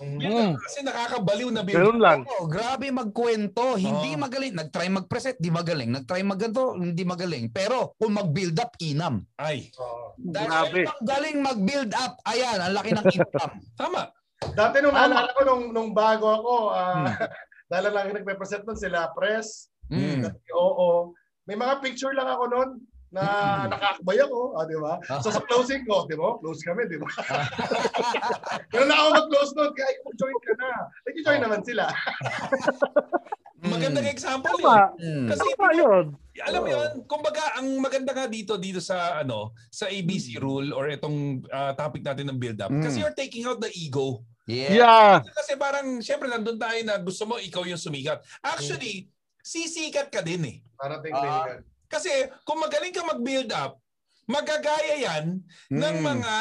Mm. 0.00 0.56
Kasi 0.56 0.80
nakakabaliw 0.80 1.48
na 1.52 1.60
build 1.60 1.76
up. 1.76 1.80
Ganun 1.84 2.00
lang. 2.00 2.18
Oh, 2.24 2.48
grabe 2.48 2.88
magkwento, 2.88 3.76
hindi 3.76 4.16
magaling. 4.16 4.56
Nag-try 4.56 4.88
mag-present, 4.88 5.36
di 5.36 5.52
magaling. 5.52 5.92
Nag-try 5.92 6.24
magganto, 6.24 6.72
hindi 6.72 7.04
magaling. 7.04 7.52
Pero 7.52 7.92
kung 8.00 8.16
mag-build 8.16 8.56
up, 8.56 8.72
inam. 8.80 9.20
Ay. 9.36 9.68
Grabe. 10.16 10.88
Dahil 10.88 10.88
magaling 10.88 11.38
mag-build 11.38 11.92
up, 11.94 12.16
ayan, 12.24 12.58
ang 12.58 12.72
laki 12.72 12.90
ng 12.90 13.04
income. 13.06 13.54
Tama. 13.80 14.02
Dati 14.56 14.76
nung 14.80 14.96
Tama. 14.96 15.28
ko, 15.36 15.40
nung, 15.44 15.64
nung 15.70 15.90
bago 15.92 16.26
ako, 16.26 16.54
ah, 16.72 16.94
Hmm. 16.96 17.06
dahil 17.70 17.82
lang 17.86 17.96
lagi 17.96 18.10
nagpe-present 18.16 18.64
nun 18.64 18.74
sila, 18.74 19.12
press, 19.12 19.68
Mm. 19.90 20.22
oo. 20.54 21.10
May 21.44 21.58
mga 21.58 21.82
picture 21.82 22.14
lang 22.14 22.30
ako 22.30 22.44
nun. 22.46 22.70
Na 23.10 23.22
nakakabay 23.66 24.22
ako, 24.22 24.54
ah, 24.54 24.64
di 24.64 24.78
ba? 24.78 24.94
So 25.18 25.34
sa 25.34 25.42
closing 25.42 25.82
ko, 25.82 26.06
di 26.06 26.14
ba? 26.14 26.38
Close 26.38 26.62
kami, 26.62 26.86
di 26.86 26.94
ba? 26.94 27.10
Pero 28.70 28.86
na 28.86 28.94
ako 28.96 29.08
mag-close 29.18 29.52
note, 29.58 29.74
kaya 29.74 29.90
mag-join 30.06 30.38
ka 30.38 30.52
na. 30.56 30.70
Nag-join 31.10 31.40
naman 31.42 31.60
sila. 31.66 31.84
Magandang 33.60 34.08
example 34.08 34.56
yun. 34.56 34.64
Tama. 34.64 34.96
Mm. 34.96 35.26
Kasi 35.28 35.44
Tama 35.52 35.68
yun. 35.76 36.04
alam 36.40 36.60
mo 36.64 36.68
Oo. 36.70 36.72
yun, 36.72 36.90
kumbaga 37.04 37.42
ang 37.60 37.68
maganda 37.76 38.16
nga 38.16 38.24
dito 38.24 38.56
dito 38.56 38.80
sa 38.80 39.20
ano, 39.20 39.52
sa 39.68 39.84
ABC 39.84 40.40
rule 40.40 40.72
or 40.72 40.88
itong 40.88 41.44
ah, 41.52 41.76
topic 41.76 42.00
natin 42.00 42.32
ng 42.32 42.40
build 42.40 42.56
up 42.56 42.72
Mm. 42.72 42.80
kasi 42.80 43.04
you're 43.04 43.12
taking 43.12 43.44
out 43.44 43.60
the 43.60 43.68
ego. 43.76 44.24
Yeah. 44.48 44.72
Yeah. 44.72 45.14
Kasi 45.20 45.54
parang 45.54 46.00
syempre 46.00 46.26
nandun 46.26 46.56
tayo 46.56 46.80
na 46.82 46.96
gusto 46.96 47.28
mo 47.28 47.36
ikaw 47.36 47.68
yung 47.68 47.76
sumikat. 47.76 48.24
Actually, 48.40 49.12
sisikat 49.44 50.08
ka 50.08 50.24
din 50.24 50.42
eh. 50.42 50.56
Parating 50.74 51.12
Ah. 51.12 51.60
Kasi 51.90 52.08
kung 52.46 52.62
magaling 52.62 52.94
ka 52.94 53.02
mag-build 53.02 53.50
up, 53.50 53.82
magagaya 54.24 54.94
yan 54.96 55.42
ng 55.68 55.96
Mm. 55.98 56.06
mga 56.06 56.34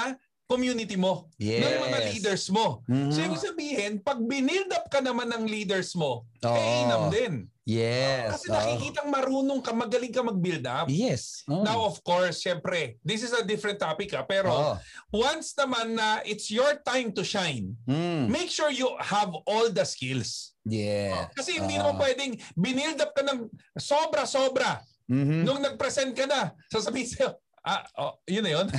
community 0.46 0.98
mo, 0.98 1.30
Yes. 1.38 1.62
ng 1.62 1.78
mga 1.90 2.00
leaders 2.10 2.46
mo. 2.50 2.82
Mhm. 2.90 3.10
So 3.14 3.22
ibig 3.22 3.42
sabihin, 3.42 3.92
pag 4.02 4.18
binild 4.18 4.70
up 4.74 4.90
ka 4.90 4.98
naman 4.98 5.30
ng 5.30 5.46
leaders 5.46 5.94
mo, 5.94 6.26
Oo. 6.42 6.54
eh 6.58 6.86
inam 6.86 7.10
din. 7.10 7.46
Yes. 7.70 8.34
Kasi 8.34 8.50
oo. 8.50 8.58
nakikitang 8.58 9.14
marunong 9.14 9.62
ka, 9.62 9.78
magaling 9.78 10.10
ka 10.10 10.26
mag-build 10.26 10.66
up. 10.66 10.90
Yes. 10.90 11.46
Oh. 11.46 11.62
Now, 11.62 11.86
of 11.86 12.02
course, 12.02 12.42
syempre, 12.42 12.98
this 13.06 13.22
is 13.22 13.30
a 13.30 13.46
different 13.46 13.78
topic 13.78 14.10
ha, 14.10 14.26
pero 14.26 14.50
Oo. 14.50 14.74
once 15.14 15.54
naman 15.54 15.94
na 15.94 16.26
it's 16.26 16.50
your 16.50 16.82
time 16.82 17.14
to 17.14 17.22
shine, 17.22 17.78
Mm. 17.86 18.26
make 18.26 18.50
sure 18.50 18.74
you 18.74 18.90
have 18.98 19.30
all 19.46 19.70
the 19.70 19.86
skills. 19.86 20.58
Yeah. 20.66 21.30
Kasi 21.30 21.62
hindi 21.62 21.78
Ah. 21.78 21.86
naman 21.86 22.02
pwedeng 22.02 22.34
binild 22.58 22.98
up 22.98 23.14
ka 23.14 23.22
ng 23.22 23.50
sobra-sobra. 23.78 24.82
Mhm. 25.10 25.42
Nung 25.42 25.60
nag-present 25.60 26.14
ka 26.14 26.24
na, 26.24 26.54
sasabihin 26.70 27.10
sa'yo, 27.10 27.34
ah, 27.66 27.82
oh, 27.98 28.14
yun 28.30 28.46
na 28.46 28.52
yun. 28.54 28.68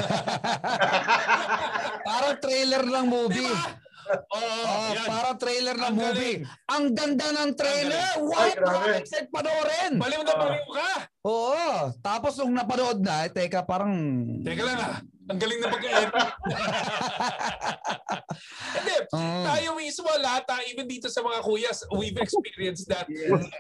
Parang 2.06 2.36
trailer 2.38 2.82
ng 2.86 3.06
movie. 3.06 3.44
diba? 3.44 3.78
Oo, 4.10 4.42
Oh, 4.66 4.90
yan. 4.90 5.06
parang 5.06 5.38
trailer 5.38 5.76
ng 5.78 5.86
Ang 5.86 5.94
movie. 5.94 6.42
Ang 6.66 6.84
ganda 6.90 7.30
ng 7.30 7.50
trailer. 7.54 8.18
What? 8.18 8.58
Nakaka-excite 8.58 9.30
panoorin. 9.30 9.92
Baliw 10.02 10.22
na 10.26 10.34
baliw 10.34 10.66
ka. 10.66 10.90
Oo. 11.22 11.94
Tapos 12.02 12.34
nung 12.38 12.50
napanood 12.50 12.98
na, 12.98 13.26
eh, 13.26 13.30
teka, 13.30 13.62
parang... 13.62 13.94
Teka 14.42 14.62
lang 14.66 14.78
ah. 14.82 14.98
Ang 15.30 15.38
galing 15.38 15.60
na 15.62 15.70
pag-edit. 15.70 16.10
Hindi, 18.74 18.94
Mm. 19.10 19.42
tayo 19.42 19.68
mismo 19.74 20.06
lahat, 20.22 20.46
ah, 20.46 20.62
even 20.70 20.86
dito 20.86 21.10
sa 21.10 21.18
mga 21.18 21.42
kuyas, 21.42 21.82
we've 21.98 22.14
experienced 22.14 22.86
that. 22.86 23.10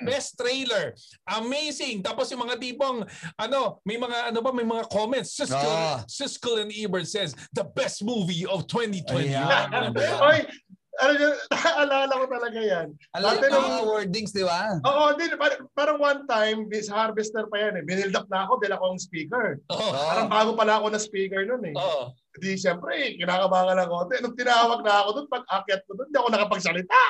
Best 0.06 0.38
trailer. 0.38 0.94
Amazing. 1.26 2.06
Tapos 2.06 2.30
yung 2.30 2.46
mga 2.46 2.54
tipong, 2.54 3.02
ano, 3.34 3.82
may 3.82 3.98
mga, 3.98 4.30
ano 4.30 4.38
ba, 4.38 4.54
may 4.54 4.62
mga 4.62 4.86
comments. 4.86 5.34
Siskel, 5.34 5.58
Ah. 5.58 6.06
Siskel 6.06 6.62
and 6.62 6.70
Ebert 6.70 7.06
says, 7.06 7.34
the 7.50 7.66
best 7.66 8.02
movie 8.06 8.46
of 8.46 8.66
2020. 8.70 9.34
Ayan. 9.34 9.90
Oy, 10.30 10.38
ano 11.00 11.12
yun, 11.16 11.34
naalala 11.52 12.12
ko 12.12 12.26
talaga 12.28 12.60
yan. 12.60 12.88
Alam 13.16 13.32
Dati 13.40 13.46
mo 13.48 13.58
nung- 13.58 13.88
wordings, 13.88 14.32
di 14.36 14.44
ba? 14.44 14.76
Oo, 14.84 15.16
din. 15.16 15.32
Parang, 15.40 15.60
parang 15.72 15.98
one 15.98 16.22
time, 16.28 16.68
sa 16.84 17.08
Harvester 17.08 17.48
pa 17.48 17.56
yan 17.56 17.80
eh. 17.80 17.84
Binild 17.84 18.14
up 18.14 18.28
na 18.28 18.44
ako, 18.44 18.60
dahil 18.60 18.76
ako 18.76 18.84
ang 18.92 19.00
speaker. 19.00 19.46
Oo. 19.72 19.90
Parang 19.92 20.28
bago 20.28 20.50
pala 20.54 20.78
ako 20.78 20.92
na 20.92 21.00
speaker 21.00 21.42
nun 21.48 21.64
eh. 21.64 21.74
Oo. 21.74 22.12
Di 22.38 22.54
siyempre, 22.54 22.94
eh, 22.94 23.10
kinakabahan 23.18 23.90
konti. 23.90 24.22
Nung 24.22 24.38
tinawag 24.38 24.86
na 24.86 25.02
ako 25.02 25.08
doon, 25.18 25.26
pag 25.26 25.44
akyat 25.50 25.82
ko 25.82 25.98
doon, 25.98 26.06
hindi 26.06 26.18
ako 26.22 26.28
nakapagsalita. 26.30 27.02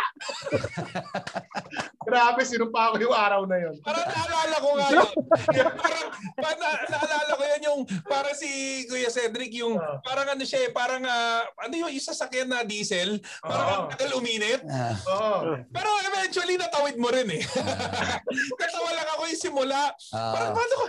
Grabe, 2.08 2.40
sinumpa 2.48 2.80
ako 2.88 2.94
yung 3.04 3.12
araw 3.12 3.44
na 3.44 3.60
yun. 3.60 3.76
Parang 3.84 4.08
naalala 4.08 4.56
ko 4.56 4.68
nga 4.80 4.88
yun. 4.88 5.08
Parang, 5.84 6.08
pa, 6.40 6.50
na, 6.56 6.68
naalala 6.88 7.32
ko 7.36 7.42
yun 7.44 7.59
yung, 7.80 8.04
parang 8.04 8.36
si 8.36 8.48
Kuya 8.84 9.08
Cedric, 9.08 9.52
yung, 9.54 9.74
Ah. 9.74 9.96
parang 10.00 10.28
ano 10.28 10.44
siya 10.44 10.68
eh, 10.68 10.70
parang, 10.70 11.00
ah, 11.02 11.40
ano 11.58 11.74
yung 11.74 11.88
isa 11.88 12.10
sasakyan 12.10 12.46
na 12.46 12.60
diesel, 12.60 13.16
parang 13.40 13.86
ang 13.86 13.90
tagal 13.90 14.12
uminit. 14.14 14.60
Ah. 14.66 14.92
Oo. 15.06 15.56
Pero 15.64 15.88
eventually, 16.06 16.56
natawid 16.56 16.96
mo 16.96 17.08
rin 17.08 17.28
eh. 17.30 17.42
Natawa 18.60 18.90
lang 18.92 19.08
ako 19.10 19.22
yung 19.26 19.40
simula. 19.40 19.80
Parang 20.10 20.52
Ah. 20.52 20.56
paano 20.56 20.74
ko, 20.76 20.84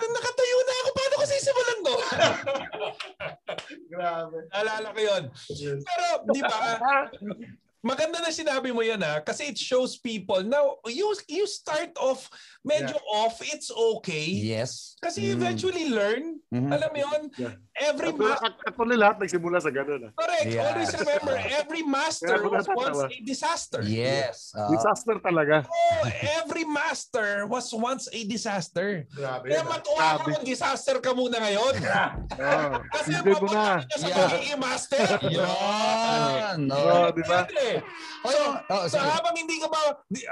nakatayo 0.00 0.56
na 0.58 0.74
ako, 0.74 0.88
paano 0.90 1.14
ko 1.14 1.24
sisimulan 1.26 1.78
to? 1.86 1.94
Grabe. 3.86 4.36
Naalala 4.48 4.88
ko 4.90 5.00
yun. 5.00 5.22
Pero, 5.78 6.04
di 6.26 6.40
ba, 6.40 6.58
maganda 7.80 8.20
na 8.20 8.28
sinabi 8.28 8.72
mo 8.74 8.84
yan 8.84 9.00
ha, 9.00 9.20
kasi 9.24 9.48
it 9.50 9.58
shows 9.58 9.96
people, 9.96 10.42
now, 10.44 10.76
you, 10.86 11.08
you 11.28 11.46
start 11.46 11.90
off 11.96 12.28
medyo 12.60 12.96
off, 13.08 13.40
it's 13.40 13.70
okay. 13.72 14.28
Yes. 14.28 14.96
Kasi 15.00 15.24
Mm. 15.24 15.32
eventually 15.40 15.88
learn, 15.88 16.38
Mhm. 16.52 16.70
alam 16.72 16.90
mo 16.92 16.98
yun, 17.00 17.22
Yeah. 17.40 17.56
Every 17.80 18.12
ma- 18.12 18.36
actually 18.62 18.94
lahat 18.94 19.16
nagsimula 19.18 19.58
sa 19.58 19.68
ganun. 19.68 20.06
ah. 20.06 20.12
correct, 20.12 20.46
Yes. 20.46 20.60
always 20.62 20.90
remember, 20.94 21.34
every 21.36 21.82
master 21.82 22.36
was 22.44 22.66
once 22.68 23.00
a 23.02 23.18
disaster. 23.20 23.80
Yes. 23.82 24.52
Ah. 24.52 24.68
Disaster 24.68 25.16
talaga. 25.18 25.64
Oh, 25.64 26.02
every 26.40 26.64
master 26.64 27.44
was 27.44 27.66
once 27.70 28.06
a 28.08 28.20
disaster. 28.22 29.08
Grabe. 29.10 29.48
Kaya 29.48 29.60
yun, 29.60 29.66
ah. 29.66 29.70
matuwa 29.72 30.06
ka 30.14 30.24
kung 30.24 30.44
disaster 30.44 30.96
ka 30.98 31.10
muna 31.10 31.36
ngayon. 31.38 31.74
Oh, 31.80 32.78
Kasi 32.94 33.10
enjoy 33.14 33.36
mo 33.36 33.48
na. 33.48 33.80
papunta 33.80 33.86
ka 33.86 33.96
sa 33.96 34.06
Yeah. 34.06 34.16
pagiging 34.20 34.60
master. 34.60 35.06
Yan. 35.26 36.58
No. 36.66 36.76
Oh, 36.76 37.08
di 37.10 37.22
ba? 37.24 37.44
Pwede. 37.44 37.80
Oh, 38.20 38.52
oh, 38.68 38.84
So 38.86 38.98
habang 38.98 39.32
hindi 39.32 39.56
ka 39.58 39.66
ba, 39.66 39.80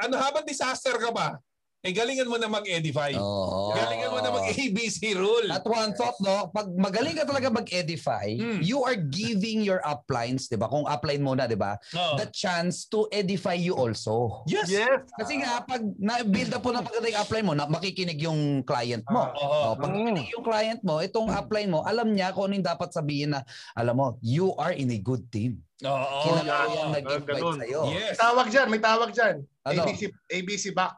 ano, 0.02 0.14
habang 0.16 0.44
disaster 0.44 0.92
ka 0.92 1.08
ba, 1.08 1.40
eh 1.78 1.94
galingan 1.94 2.26
mo 2.26 2.34
na 2.34 2.50
mag-edify. 2.50 3.14
Oo. 3.14 3.70
Galingan 3.72 4.10
mo 4.10 4.17
na 4.58 4.64
mag-ABC 4.66 5.14
rule. 5.14 5.48
At 5.52 5.62
one 5.64 5.94
thought, 5.94 6.18
no, 6.20 6.50
pag 6.50 6.66
magaling 6.74 7.14
ka 7.14 7.24
talaga 7.24 7.48
mag-edify, 7.48 8.34
Mm. 8.34 8.60
you 8.60 8.82
are 8.82 8.98
giving 8.98 9.62
your 9.62 9.78
uplines, 9.86 10.50
di 10.50 10.58
ba? 10.58 10.66
Kung 10.66 10.84
upline 10.84 11.22
muna, 11.22 11.46
di 11.46 11.54
ba? 11.54 11.78
Oo. 11.94 12.18
The 12.18 12.26
chance 12.30 12.86
to 12.90 13.06
edify 13.10 13.54
you 13.54 13.74
also. 13.74 14.42
Yes. 14.50 14.66
Yes. 14.68 15.06
Kasi 15.14 15.38
nga, 15.38 15.62
pag 15.62 15.82
na-build 15.98 16.50
up 16.52 16.62
po 16.62 16.74
ng 16.74 16.82
magandang 16.82 17.18
upline 17.18 17.46
mo, 17.46 17.54
na, 17.54 17.70
makikinig 17.70 18.18
yung 18.18 18.66
client 18.66 19.06
mo. 19.08 19.30
Ah, 19.30 19.36
Oo. 19.38 19.58
Oh, 19.58 19.72
pag 19.78 19.90
nakikinig 19.94 20.28
yung 20.34 20.44
client 20.44 20.80
mo, 20.82 20.98
itong 20.98 21.30
upline 21.30 21.70
mo, 21.70 21.86
alam 21.86 22.10
niya 22.10 22.34
kung 22.34 22.50
ano 22.50 22.58
yung 22.58 22.66
dapat 22.66 22.90
sabihin 22.90 23.34
na, 23.34 23.40
alam 23.74 23.94
mo, 23.94 24.06
you 24.20 24.50
are 24.58 24.74
in 24.74 24.90
a 24.90 24.98
good 24.98 25.22
team. 25.30 25.62
Oo. 25.78 25.94
Ko 26.26 26.28
yung 26.34 26.50
Ah, 26.50 26.90
nag-invite 26.90 27.22
ganun. 27.38 27.58
sa'yo. 27.62 27.80
Yes. 27.94 28.18
May 28.18 28.18
tawag 28.18 28.46
dyan, 28.50 28.66
may 28.68 28.82
tawag 28.82 29.10
dyan. 29.14 29.36
Ano? 29.62 29.84
ABC, 29.84 30.02
ABC 30.26 30.64
back. 30.72 30.96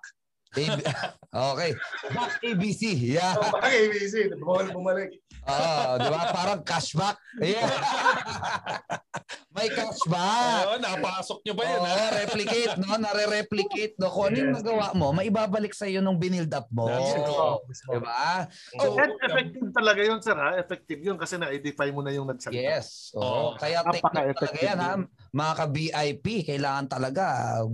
Okay. 1.31 1.71
Back 2.11 2.43
ABC. 2.43 2.83
Yeah. 2.99 3.39
Oh, 3.39 3.55
back 3.55 3.71
ABC. 3.71 4.35
Bumalik, 4.35 4.75
bumalik. 4.75 5.11
Ah, 5.47 5.95
di 5.97 6.11
ba? 6.11 6.35
Parang 6.35 6.61
cashback. 6.67 7.17
Yeah. 7.39 7.65
May 9.55 9.71
cashback. 9.71 10.63
Oo, 10.67 10.77
napasok 10.83 11.39
nyo 11.47 11.55
ba 11.55 11.63
yun? 11.67 11.81
Oo, 11.83 11.87
ha? 11.87 12.07
replicate, 12.23 12.75
no? 12.79 12.99
Nare-replicate, 12.99 13.95
no? 13.99 14.11
Kung 14.11 14.31
ano 14.31 14.37
yung 14.43 14.55
nagawa 14.59 14.87
mo, 14.95 15.07
maibabalik 15.15 15.75
sa 15.75 15.87
iyo 15.87 16.03
nung 16.03 16.19
binild 16.19 16.51
up 16.51 16.67
mo. 16.71 16.87
That's 16.87 17.15
it. 17.15 17.27
Di 17.91 17.99
ba? 18.03 18.47
So, 18.79 18.95
And 18.99 19.15
effective 19.23 19.69
talaga 19.75 20.01
yun, 20.03 20.19
sir. 20.23 20.35
Ha? 20.35 20.59
Effective 20.59 21.01
yun 21.03 21.17
kasi 21.19 21.35
na-edify 21.39 21.91
mo 21.95 22.03
na 22.03 22.11
yung 22.11 22.27
nagsalita. 22.27 22.59
Yes. 22.59 23.15
Oo. 23.15 23.23
Oo. 23.23 23.49
Kaya 23.59 23.87
technique 23.87 24.35
talaga 24.39 24.59
yan, 24.59 24.79
ha? 24.79 24.93
Mga 25.31 25.53
ka-VIP, 25.57 26.27
kailangan 26.43 26.87
talaga 26.91 27.25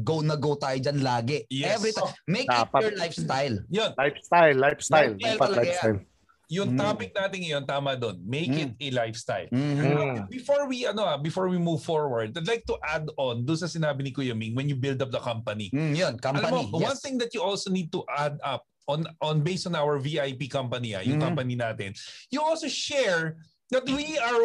go 0.05 0.21
na 0.21 0.37
go 0.37 0.57
tayo 0.61 0.77
dyan 0.77 1.01
lagi. 1.01 1.49
Yes. 1.49 1.81
Every 1.81 1.93
time. 1.97 2.13
Make 2.29 2.49
Dapat. 2.49 2.79
it 2.79 2.83
your 2.85 2.97
lifestyle. 3.01 3.57
Yun. 3.73 3.91
Lifestyle, 3.97 4.57
lifestyle. 4.57 5.13
Lifestyle 5.17 5.37
Dapat 5.41 5.51
lifestyle. 5.57 6.01
Yung 6.47 6.71
Mm. 6.73 6.79
topic 6.79 7.11
natin 7.11 7.39
ngayon, 7.43 7.65
tama 7.67 7.99
doon. 7.99 8.23
Make 8.23 8.55
Mm. 8.55 8.61
it 8.63 8.71
a 8.79 8.89
lifestyle. 9.03 9.49
Mhm. 9.51 9.83
Mm. 9.83 10.17
Before 10.31 10.63
we 10.71 10.87
ano 10.87 11.03
ah, 11.03 11.19
before 11.19 11.51
we 11.51 11.59
move 11.59 11.83
forward, 11.83 12.31
I'd 12.39 12.47
like 12.47 12.63
to 12.71 12.79
add 12.87 13.11
on 13.19 13.43
doon 13.43 13.59
sa 13.59 13.67
sinabi 13.67 14.07
ni 14.07 14.11
Kuya 14.15 14.31
Ming 14.31 14.55
when 14.55 14.71
you 14.71 14.79
build 14.79 15.03
up 15.03 15.11
the 15.11 15.19
company. 15.19 15.75
Mm, 15.75 15.99
yun, 15.99 16.15
company. 16.23 16.47
Alam 16.47 16.71
mo, 16.71 16.79
one 16.79 16.95
yes. 16.95 17.03
thing 17.03 17.19
that 17.19 17.35
you 17.35 17.43
also 17.43 17.67
need 17.67 17.91
to 17.91 18.07
add 18.07 18.39
up 18.47 18.63
on 18.87 19.03
on 19.19 19.43
based 19.43 19.67
on 19.67 19.75
our 19.75 19.99
VIP 19.99 20.47
company, 20.47 20.95
ah, 20.95 21.03
yung 21.03 21.19
Mhm. 21.19 21.27
company 21.35 21.59
natin, 21.59 21.91
you 22.31 22.39
also 22.39 22.71
share 22.71 23.43
that 23.75 23.83
we 23.83 24.15
are 24.15 24.39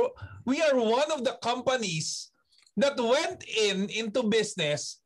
we 0.49 0.57
are 0.57 0.73
one 0.73 1.05
of 1.13 1.21
the 1.21 1.37
companies 1.37 2.30
that 2.77 2.95
went 2.95 3.43
in 3.47 3.87
into 3.91 4.23
business 4.23 5.01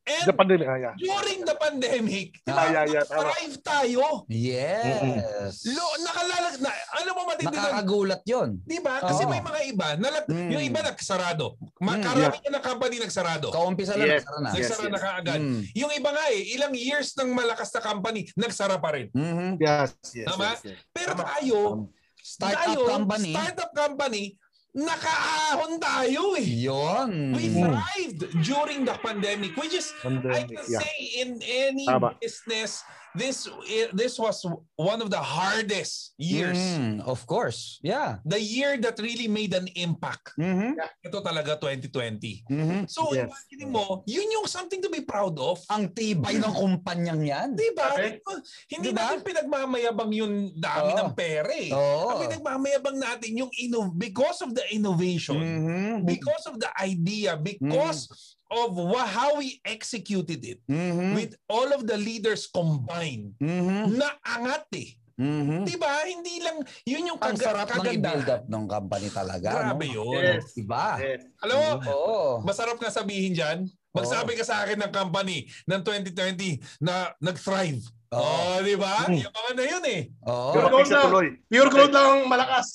and 0.00 0.26
The 0.26 0.32
pandemic, 0.32 0.64
ah, 0.66 0.80
yeah. 0.80 0.94
during 0.96 1.44
the 1.44 1.54
pandemic, 1.54 2.32
Ah, 2.48 2.72
yeah, 2.72 2.84
yeah, 2.88 3.04
thrive 3.04 3.56
tayo. 3.62 4.24
Yes. 4.32 5.60
Lo, 5.68 5.84
nakalalag 6.00 6.56
na, 6.58 6.72
alam 6.98 7.12
mo 7.14 7.22
matindi 7.28 7.52
doon, 7.52 7.60
Nakakagulat 7.60 8.22
yun. 8.24 8.48
Di 8.64 8.80
ba? 8.80 8.96
Kasi 8.98 9.22
Oo. 9.22 9.30
may 9.30 9.44
mga 9.44 9.60
iba, 9.70 9.88
nalag, 10.00 10.24
Mm. 10.26 10.50
yung 10.56 10.64
iba 10.64 10.80
nagsarado. 10.80 11.60
Mm, 11.60 11.84
Makarami 11.84 12.38
yeah. 12.40 12.52
ng 12.56 12.64
company 12.64 12.96
nagsarado. 12.96 13.46
Kaumpisa 13.52 13.92
lang, 13.94 14.08
Yes. 14.08 14.24
nagsara 14.24 14.38
na. 14.40 14.48
Yes, 14.50 14.56
Nagsara 14.56 14.88
na 14.88 14.90
yes. 14.90 15.04
kaagad. 15.04 15.40
Mm. 15.44 15.60
Yung 15.76 15.92
iba 15.92 16.10
nga 16.10 16.24
eh, 16.32 16.42
ilang 16.56 16.74
years 16.74 17.08
ng 17.14 17.28
malakas 17.30 17.68
na 17.70 17.80
company, 17.84 18.20
nagsara 18.34 18.76
pa 18.80 18.90
rin. 18.96 19.06
Mhm. 19.12 19.60
Yes, 19.60 19.90
yes, 20.16 20.26
Tama? 20.26 20.48
yes, 20.56 20.60
yes. 20.64 20.78
Pero 20.90 21.12
tayo, 21.14 21.58
Startup 22.16 22.56
tayo, 22.72 22.80
company. 22.88 23.32
startup 23.36 23.70
company, 23.76 24.24
nakaahon 24.72 25.78
tayo 25.78 26.38
eh. 26.38 26.46
Yun. 26.66 27.34
We 27.34 27.50
thrived 27.50 28.20
during 28.42 28.84
the 28.84 28.94
pandemic, 28.98 29.56
which 29.56 29.74
is, 29.74 29.90
I 30.00 30.02
Pandemic, 30.06 30.56
can 30.56 30.66
yeah. 30.68 30.80
say 30.82 30.94
in 31.20 31.30
any 31.42 31.86
Tama. 31.86 32.14
business, 32.16 32.82
this 33.10 33.50
i- 33.66 33.90
this 33.90 34.14
was 34.14 34.46
one 34.78 35.02
of 35.02 35.10
the 35.10 35.18
hardest 35.18 36.14
years. 36.14 36.54
Mm, 36.78 37.02
of 37.02 37.26
course. 37.26 37.82
Yeah. 37.82 38.22
The 38.22 38.38
year 38.38 38.78
that 38.78 39.02
really 39.02 39.26
made 39.26 39.50
an 39.50 39.66
impact. 39.74 40.38
Mhm. 40.38 40.78
Ito 41.02 41.18
talaga 41.18 41.58
2020. 41.58 42.46
Mhm. 42.46 42.86
So, 42.86 43.10
Yes. 43.10 43.26
imagine 43.26 43.74
mo, 43.74 44.06
yun 44.06 44.30
yung 44.30 44.46
something 44.46 44.78
to 44.78 44.86
be 44.86 45.02
proud 45.02 45.34
of. 45.42 45.58
Ang 45.66 45.90
tibay 45.90 46.38
ng 46.38 46.54
kumpanyang 46.54 47.26
yan. 47.26 47.48
Di 47.58 47.74
ba? 47.74 47.98
Okay. 47.98 48.22
Hindi 48.70 48.94
Diba? 48.94 49.02
natin 49.02 49.26
pinagmamayabang 49.26 50.12
yung 50.14 50.54
dami 50.54 50.90
Oo. 50.94 50.98
ng 51.02 51.10
pera 51.12 51.50
eh. 51.50 51.74
Oo. 51.74 52.14
Ang 52.14 52.18
pinagmamayabang 52.30 52.94
natin 52.94 53.30
yung 53.34 53.50
inno- 53.58 53.90
because 53.90 54.38
of 54.38 54.54
the 54.54 54.59
innovation, 54.68 55.38
Mhm. 55.38 56.04
because 56.04 56.44
of 56.44 56.56
the 56.56 56.70
idea, 56.76 57.34
because 57.34 58.08
of 58.46 58.74
wha- 58.74 59.06
how 59.06 59.36
we 59.36 59.62
executed 59.62 60.42
it 60.42 60.58
Mhm. 60.64 61.14
with 61.14 61.32
all 61.46 61.70
of 61.70 61.84
the 61.84 61.94
leaders 61.94 62.44
combined. 62.46 63.32
Mhm. 63.36 63.94
Naangat 63.94 64.66
eh. 64.74 64.98
Mhm. 65.14 65.62
Di 65.62 65.76
ba? 65.76 66.00
Hindi 66.02 66.40
lang, 66.40 66.58
yun 66.82 67.12
yung 67.12 67.20
Ang 67.20 67.36
kaga- 67.36 67.44
sarap 67.44 67.68
ng 67.70 67.84
i-build 67.86 68.02
kagandahan. 68.24 68.34
up 68.34 68.44
ng 68.48 68.64
company 68.66 69.08
talaga. 69.10 69.48
Grabe 69.52 69.86
no? 69.86 69.94
yun. 69.94 70.16
Yes. 70.16 70.56
Diba? 70.56 70.86
Yes. 70.96 71.20
Alam 71.38 71.56
mo, 71.56 71.68
Oo. 71.86 72.18
masarap 72.40 72.80
nga 72.80 72.88
sabihin 72.90 73.36
dyan. 73.36 73.58
Magsabi 73.90 74.32
ka 74.32 74.46
sa 74.46 74.62
akin 74.62 74.80
ng 74.80 74.92
company 74.94 75.44
ng 75.66 75.80
2020 75.82 76.56
na 76.80 77.10
nag-thrive. 77.18 77.82
Oo. 78.10 78.26
Oh, 78.26 78.58
di 78.66 78.74
ba? 78.74 79.06
Mm. 79.06 79.22
Yung 79.22 79.34
mga 79.38 79.50
na 79.54 79.64
yun 79.70 79.84
eh. 79.86 80.00
Oo. 80.26 80.50
Pure 80.50 80.66
gold 80.74 80.90
lang. 80.90 81.04
tuloy. 81.06 81.28
Pure 81.46 81.70
gold 81.70 81.92
lang 81.94 82.06
ang 82.10 82.22
malakas. 82.26 82.66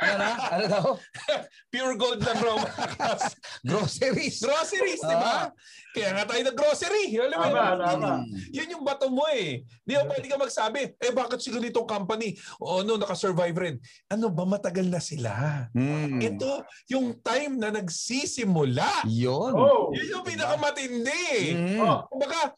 Ano 0.00 0.14
na? 0.16 0.30
Ano 0.56 0.64
daw? 0.72 0.86
Pure 1.72 1.94
gold 2.00 2.20
lang 2.24 2.38
raw 2.40 2.56
malakas. 2.56 3.20
Groceries. 3.60 4.40
Groceries, 4.40 5.04
di 5.04 5.16
ba? 5.20 5.52
Kaya 5.92 6.08
nga 6.16 6.24
tayo 6.32 6.40
nag-grocery. 6.48 7.12
Alam 7.12 7.28
mo, 7.28 7.44
Tama, 7.44 7.60
yun? 7.60 7.76
tama. 7.84 8.10
yun 8.56 8.72
yung 8.72 8.84
bato 8.88 9.12
mo 9.12 9.28
eh. 9.28 9.68
Di 9.84 10.00
ba 10.00 10.08
pwede 10.08 10.26
ka 10.32 10.40
magsabi, 10.40 10.96
eh 10.96 11.12
bakit 11.12 11.44
siguro 11.44 11.60
itong 11.60 11.84
company, 11.84 12.40
o 12.56 12.80
ano, 12.80 12.96
nakasurvive 12.96 13.58
rin. 13.60 13.76
Ano 14.08 14.32
ba, 14.32 14.48
matagal 14.48 14.88
na 14.88 15.02
sila. 15.04 15.68
Mm. 15.76 16.24
Ito, 16.24 16.64
yung 16.88 17.20
time 17.20 17.60
na 17.60 17.68
nagsisimula. 17.68 19.04
Yun. 19.04 19.52
Oh. 19.52 19.92
Yun 19.92 20.08
yung 20.08 20.24
pinakamatindi. 20.24 21.52
Mm. 21.52 21.78
Oh. 21.84 22.08
Kumbaga, 22.08 22.56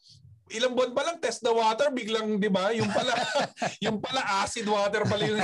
ilang 0.51 0.75
buwan 0.75 0.91
pa 0.91 1.01
lang 1.07 1.17
test 1.23 1.39
the 1.39 1.53
water 1.53 1.87
biglang 1.93 2.35
'di 2.35 2.49
ba 2.51 2.75
yung 2.75 2.91
pala 2.91 3.15
yung 3.85 3.97
pala 4.03 4.21
acid 4.43 4.67
water 4.67 5.07
pala 5.07 5.23
yung 5.23 5.39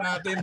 natin 0.00 0.40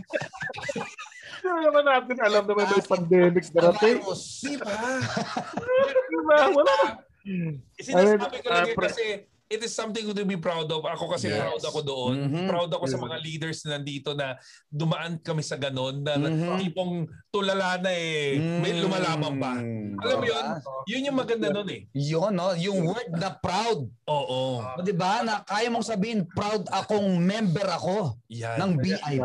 Hindi 1.40 1.60
naman 1.66 1.84
natin 1.88 2.16
alam 2.20 2.44
naman 2.44 2.68
may 2.68 2.84
pandemic 2.84 3.44
darating. 3.50 3.98
Di 4.44 4.54
ba 4.60 4.76
Diba? 6.10 6.36
Wala 6.52 6.74
na. 6.84 6.90
sinasabi 7.80 8.36
ko 8.40 8.48
lang 8.48 8.64
yun 8.68 8.76
pre- 8.76 8.88
kasi 8.92 9.04
it 9.50 9.66
is 9.66 9.74
something 9.74 10.06
to 10.06 10.22
be 10.22 10.38
proud 10.38 10.70
of 10.70 10.86
ako 10.86 11.10
kasi 11.10 11.26
Yes. 11.26 11.42
proud 11.42 11.62
ako 11.66 11.78
doon 11.82 12.14
Mhm. 12.30 12.46
proud 12.46 12.70
ako 12.70 12.86
sa 12.86 12.94
mga 12.96 13.16
leaders 13.18 13.66
na 13.66 13.76
nandito 13.76 14.14
na 14.14 14.38
dumaan 14.70 15.18
kami 15.18 15.42
sa 15.42 15.58
ganon 15.58 16.06
na 16.06 16.14
Mhm. 16.14 16.62
tipong 16.62 17.10
tulala 17.34 17.82
na 17.82 17.90
eh 17.90 18.38
may 18.38 18.78
lumalaban 18.78 19.34
pa. 19.42 19.58
Alam 19.58 20.16
mo 20.22 20.24
yun? 20.24 20.46
Diba? 20.54 20.86
yun 20.86 21.06
yung 21.10 21.18
maganda 21.18 21.50
nun 21.50 21.66
eh 21.68 21.82
Yun, 21.90 22.30
no? 22.30 22.54
Yung 22.54 22.86
word 22.86 23.10
na 23.10 23.34
proud. 23.34 23.90
oo 24.06 24.40
O, 24.62 24.80
di 24.86 24.94
ba? 24.94 25.26
Na 25.26 25.42
kaya 25.42 25.66
mong 25.66 25.84
sabihin, 25.84 26.22
proud 26.30 26.70
akong 26.70 27.18
member 27.18 27.66
ako 27.66 28.14
yan 28.30 28.54
ng 28.56 28.70
BIP. 28.78 29.18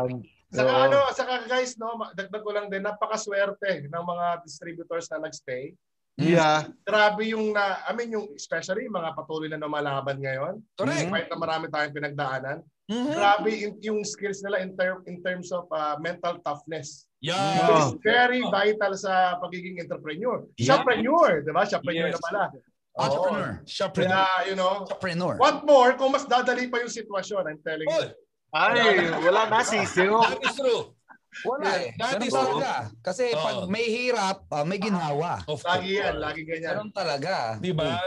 Saka 0.46 0.70
Oo. 0.70 0.82
ano, 0.90 0.98
saka 1.12 1.34
guys, 1.46 1.74
no, 1.78 1.94
dagdag 2.14 2.42
ko 2.42 2.50
lang 2.50 2.66
din, 2.66 2.82
napakaswerte 2.82 3.86
ng 3.86 4.04
mga 4.04 4.26
distributors 4.42 5.06
na 5.10 5.22
nagstay. 5.22 5.74
Yeah. 6.16 6.64
Grabe 6.80 7.28
yung 7.28 7.52
na, 7.52 7.84
I 7.84 7.92
mean, 7.92 8.08
yung 8.16 8.32
especially 8.32 8.88
yung 8.88 8.96
mga 8.96 9.12
patuloy 9.12 9.52
na 9.52 9.60
lumalaban 9.60 10.16
ngayon. 10.16 10.64
correct 10.72 11.12
Kahit 11.12 11.28
na 11.28 11.36
marami 11.36 11.64
tayong 11.68 11.92
pinagdaanan. 11.92 12.58
Mhm. 12.88 13.12
Grabe 13.12 13.50
yung, 13.52 13.74
yung 13.84 14.00
skills 14.00 14.40
nila 14.40 14.64
in, 14.64 14.72
ter- 14.72 15.04
in 15.04 15.20
terms 15.20 15.52
of 15.52 15.68
uh, 15.68 16.00
mental 16.00 16.40
toughness. 16.40 17.04
Yeah. 17.20 17.84
is 17.84 18.00
very 18.00 18.40
vital 18.48 18.96
sa 18.96 19.36
pagiging 19.44 19.76
entrepreneur. 19.76 20.40
Yeah. 20.56 20.80
Shopreneur, 20.80 21.44
di 21.44 21.52
ba? 21.52 21.68
Shopreneur 21.68 22.08
Yes. 22.08 22.16
na 22.16 22.22
pala. 22.24 22.42
Entrepreneur. 22.96 23.50
siya 23.68 23.92
Kaya, 23.92 24.24
you 24.48 24.56
know, 24.56 24.88
Entrepreneur. 24.88 25.36
what 25.36 25.68
more 25.68 25.92
kung 26.00 26.16
mas 26.16 26.24
dadali 26.24 26.72
pa 26.72 26.80
yung 26.80 26.88
sitwasyon, 26.88 27.44
I'm 27.44 27.60
telling 27.60 27.84
you. 27.92 28.08
Ay, 28.56 29.12
wala 29.20 29.52
na 29.52 29.60
sisiyo. 29.60 30.24
That 30.24 30.40
is 30.40 30.56
true. 30.56 30.95
Wala 31.44 31.68
eh. 31.76 31.90
That 31.98 32.16
Ganun 32.16 32.32
talaga. 32.32 32.70
Kasi 33.02 33.24
Oo. 33.30 33.42
pag 33.42 33.56
may 33.68 33.84
hirap, 33.84 34.38
ah, 34.48 34.64
may 34.64 34.78
ginhawa. 34.78 35.44
Of 35.44 35.60
Lagi 35.60 35.92
course. 35.92 36.00
yan, 36.00 36.14
lagi 36.16 36.42
ganyan. 36.42 36.70
Ganun 36.72 36.90
talaga. 36.90 37.34
Di 37.60 37.72
ba? 37.76 38.00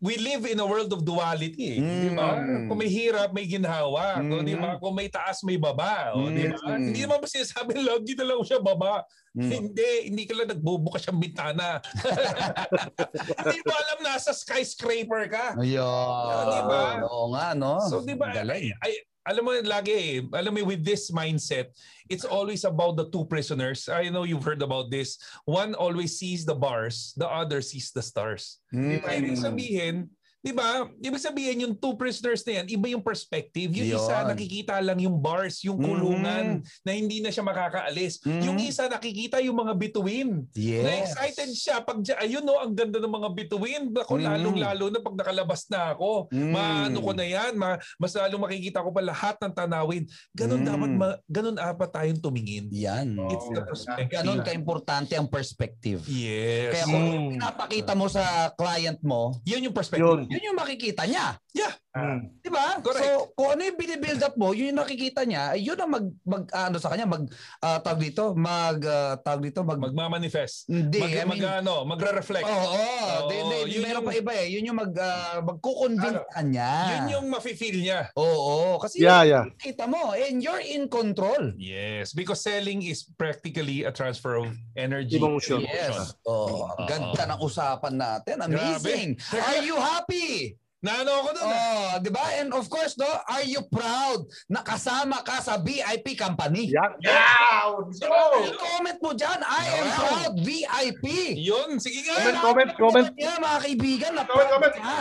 We 0.00 0.16
live 0.16 0.48
in 0.48 0.56
a 0.56 0.66
world 0.66 0.88
of 0.94 1.04
duality. 1.04 1.76
eh. 1.76 1.78
Di 1.78 2.10
ba? 2.14 2.40
Mm. 2.40 2.66
Kung 2.66 2.78
may 2.78 2.88
hirap, 2.88 3.28
may 3.30 3.44
ginhawa. 3.44 4.22
Mm. 4.22 4.42
Di 4.42 4.54
ba? 4.56 4.70
Kung 4.78 4.94
may 4.94 5.10
taas, 5.10 5.44
may 5.44 5.60
baba. 5.60 6.16
O, 6.16 6.30
di 6.30 6.48
ba? 6.48 6.56
Mm. 6.64 6.80
Hindi 6.88 7.00
naman 7.04 7.18
ba 7.18 7.28
sinasabi, 7.28 7.70
lagi 7.90 8.12
na 8.14 8.24
lang 8.24 8.40
siya 8.40 8.62
baba. 8.62 9.04
Mm. 9.30 9.50
Hindi, 9.50 9.90
hindi 10.10 10.22
ka 10.26 10.32
lang 10.34 10.48
nagbubukas 10.50 11.06
ang 11.06 11.20
bintana. 11.20 11.78
hindi 13.44 13.58
mo 13.62 13.72
alam 13.72 13.98
nasa 14.02 14.30
skyscraper 14.32 15.22
ka. 15.30 15.44
Ayun. 15.54 16.44
Di 16.50 16.60
ba? 16.64 16.82
Oo 17.06 17.30
nga, 17.34 17.54
no? 17.54 17.78
So 17.86 18.02
di 18.02 18.14
ba, 18.14 18.32
Galing. 18.32 18.74
ay, 18.80 18.92
alam 19.26 19.44
mo 19.44 19.52
lagi 19.60 19.92
eh, 19.92 20.24
alam 20.32 20.54
mo 20.56 20.64
with 20.64 20.84
this 20.84 21.10
mindset, 21.12 21.72
it's 22.08 22.24
always 22.24 22.64
about 22.64 22.96
the 22.96 23.06
two 23.12 23.24
prisoners. 23.28 23.88
I 23.88 24.08
know 24.08 24.24
you've 24.24 24.44
heard 24.44 24.62
about 24.62 24.90
this. 24.90 25.20
One 25.44 25.74
always 25.76 26.16
sees 26.16 26.44
the 26.44 26.56
bars, 26.56 27.12
the 27.16 27.28
other 27.28 27.60
sees 27.60 27.92
the 27.92 28.02
stars. 28.02 28.58
Mm. 28.72 29.04
Ibig 29.04 29.36
sabihin, 29.36 30.08
di 30.40 30.56
ba? 30.56 30.88
Ibig 30.96 31.20
sabihin 31.20 31.68
yung 31.68 31.74
two 31.76 31.92
prisoners 31.94 32.40
na 32.48 32.60
yan, 32.60 32.66
iba 32.72 32.86
yung 32.88 33.04
perspective. 33.04 33.68
Yung 33.68 33.92
isa 33.92 34.24
Yun. 34.24 34.28
nakikita 34.32 34.80
lang 34.80 34.96
yung 34.96 35.20
bars, 35.20 35.60
yung 35.60 35.76
kulungan 35.76 36.64
na 36.80 36.90
hindi 36.90 37.20
na 37.20 37.28
siya 37.28 37.44
makakaalis. 37.44 38.24
Mhm. 38.24 38.42
Yung 38.48 38.56
isa 38.56 38.88
nakikita 38.88 39.36
yung 39.44 39.60
mga 39.60 39.76
bituin. 39.76 40.48
Yes. 40.56 40.80
Na 40.82 40.92
excited 41.04 41.50
siya 41.52 41.76
pag 41.84 42.00
ayun 42.18 42.40
no, 42.40 42.56
ang 42.56 42.72
ganda 42.72 42.96
ng 42.96 43.12
mga 43.12 43.28
bituin. 43.36 43.92
Ako 43.92 44.16
Mm. 44.16 44.24
lalong 44.24 44.58
lalo 44.58 44.84
na 44.88 44.98
pag 44.98 45.16
nakalabas 45.16 45.68
na 45.68 45.92
ako. 45.92 46.32
Mm. 46.32 46.50
Maano 46.50 46.98
ko 46.98 47.10
na 47.12 47.26
yan, 47.28 47.52
ma, 47.54 47.70
mas 48.00 48.12
lalong 48.16 48.40
makikita 48.40 48.80
ko 48.80 48.88
pa 48.90 49.04
lahat 49.04 49.36
ng 49.36 49.52
tanawin. 49.52 50.08
Ganon 50.32 50.64
Mm. 50.64 50.68
dapat 50.72 50.90
ma, 50.96 51.08
ganon 51.28 51.56
apat 51.60 51.90
tayong 51.92 52.16
tumingin. 52.18 52.64
Yan. 52.72 53.12
It's 53.28 53.44
the 53.46 53.60
Oo. 53.60 53.68
perspective. 53.68 54.16
Ganon 54.16 54.40
ka-importante 54.40 55.12
ang 55.12 55.28
perspective. 55.28 56.00
Yes. 56.08 56.72
Kaya 56.72 56.84
kung 56.88 57.04
Mm. 57.04 57.28
pinapakita 57.36 57.92
mo 57.92 58.08
sa 58.08 58.24
client 58.56 59.00
mo, 59.04 59.36
yun 59.44 59.68
yung 59.68 59.76
perspective. 59.76 60.00
Yun. 60.00 60.29
Yun 60.30 60.46
yung 60.52 60.58
makikita 60.58 61.02
niya. 61.10 61.34
Yeah. 61.50 61.74
Mm. 61.90 62.38
Di 62.38 62.46
ba? 62.46 62.78
Correct. 62.78 63.02
So, 63.02 63.34
kung 63.34 63.50
ano 63.50 63.66
yung 63.66 63.74
binibuild 63.74 64.22
up 64.22 64.38
mo, 64.38 64.54
yun 64.54 64.70
yung 64.70 64.78
nakikita 64.78 65.26
niya, 65.26 65.58
yun 65.58 65.74
ang 65.74 65.90
mag, 65.90 66.06
mag 66.22 66.44
ano 66.54 66.78
sa 66.78 66.86
kanya, 66.86 67.02
mag, 67.02 67.26
ah, 67.58 67.82
tawag 67.82 67.98
dito, 67.98 68.30
mag, 68.38 68.78
ah, 68.86 69.18
tawag 69.18 69.42
dito, 69.42 69.66
mag, 69.66 69.82
Magmamanifest. 69.82 70.70
hindi, 70.70 71.02
Mag, 71.02 71.10
I 71.10 71.24
mean, 71.26 71.42
mag, 71.42 71.66
ano, 71.66 71.82
magre-reflect. 71.82 72.46
Oo, 72.46 72.54
oh, 72.54 73.26
Oo, 73.26 73.26
di, 73.26 73.36
di, 73.42 73.74
yun 73.74 73.82
meron 73.82 74.00
yung- 74.00 74.06
pa 74.06 74.12
iba 74.14 74.32
eh. 74.38 74.46
Yun 74.54 74.70
yung 74.70 74.78
mag, 74.78 74.92
uh, 74.94 75.36
magkukonvince 75.42 76.22
ka 76.30 76.40
niya. 76.46 76.72
Yun 76.94 77.04
yung 77.10 77.26
mafe-feel 77.26 77.78
niya. 77.82 78.00
Oo, 78.14 78.78
kasi 78.78 79.02
Yeah, 79.02 79.26
yeah. 79.26 79.44
kita 79.58 79.90
mo, 79.90 80.14
and 80.14 80.38
you're 80.38 80.62
in 80.62 80.86
control. 80.86 81.50
Yes, 81.58 82.14
because 82.14 82.38
selling 82.38 82.86
is 82.86 83.02
practically 83.02 83.82
a 83.82 83.90
transfer 83.90 84.38
of 84.38 84.46
energy. 84.78 85.18
Emotion. 85.18 85.66
Yes. 85.66 86.14
Oh, 86.22 86.70
ang 86.70 86.86
ganda 86.86 87.34
ng 87.34 87.40
usapan 87.42 87.98
natin. 87.98 88.46
Amazing. 88.46 89.18
Are 89.34 89.58
you 89.58 89.74
happy? 89.74 90.54
Naano 90.80 91.12
ako 91.12 91.28
doon. 91.36 91.44
ah. 91.44 91.52
Oh, 91.52 91.92
'di 92.00 92.08
ba? 92.08 92.24
And 92.40 92.56
of 92.56 92.64
course, 92.66 92.96
no, 92.96 93.04
are 93.04 93.44
you 93.44 93.60
proud 93.68 94.24
na 94.48 94.64
kasama 94.64 95.20
ka 95.20 95.36
sa 95.38 95.60
VIP 95.60 96.16
company? 96.16 96.72
Yeah. 96.72 96.96
Yeah! 97.04 97.84
Let's 97.84 98.00
go! 98.00 98.16
I-comment 98.40 98.96
mo 98.98 99.12
dyan, 99.12 99.40
I 99.40 99.64
am 99.76 99.86
Wow. 99.86 100.00
proud 100.00 100.34
VIP. 100.40 101.04
Yun, 101.36 101.76
sige 101.76 102.00
nga. 102.02 102.16
Comment, 102.16 102.40
comment, 102.40 102.70
comment. 102.72 103.06
Yeah, 103.12 103.36
mga 103.36 103.58
kaibigan, 103.60 104.12
na 104.16 104.24
Comment, 104.24 104.32
proud 104.32 104.48
comment. 104.50 104.74
ka. 104.74 105.00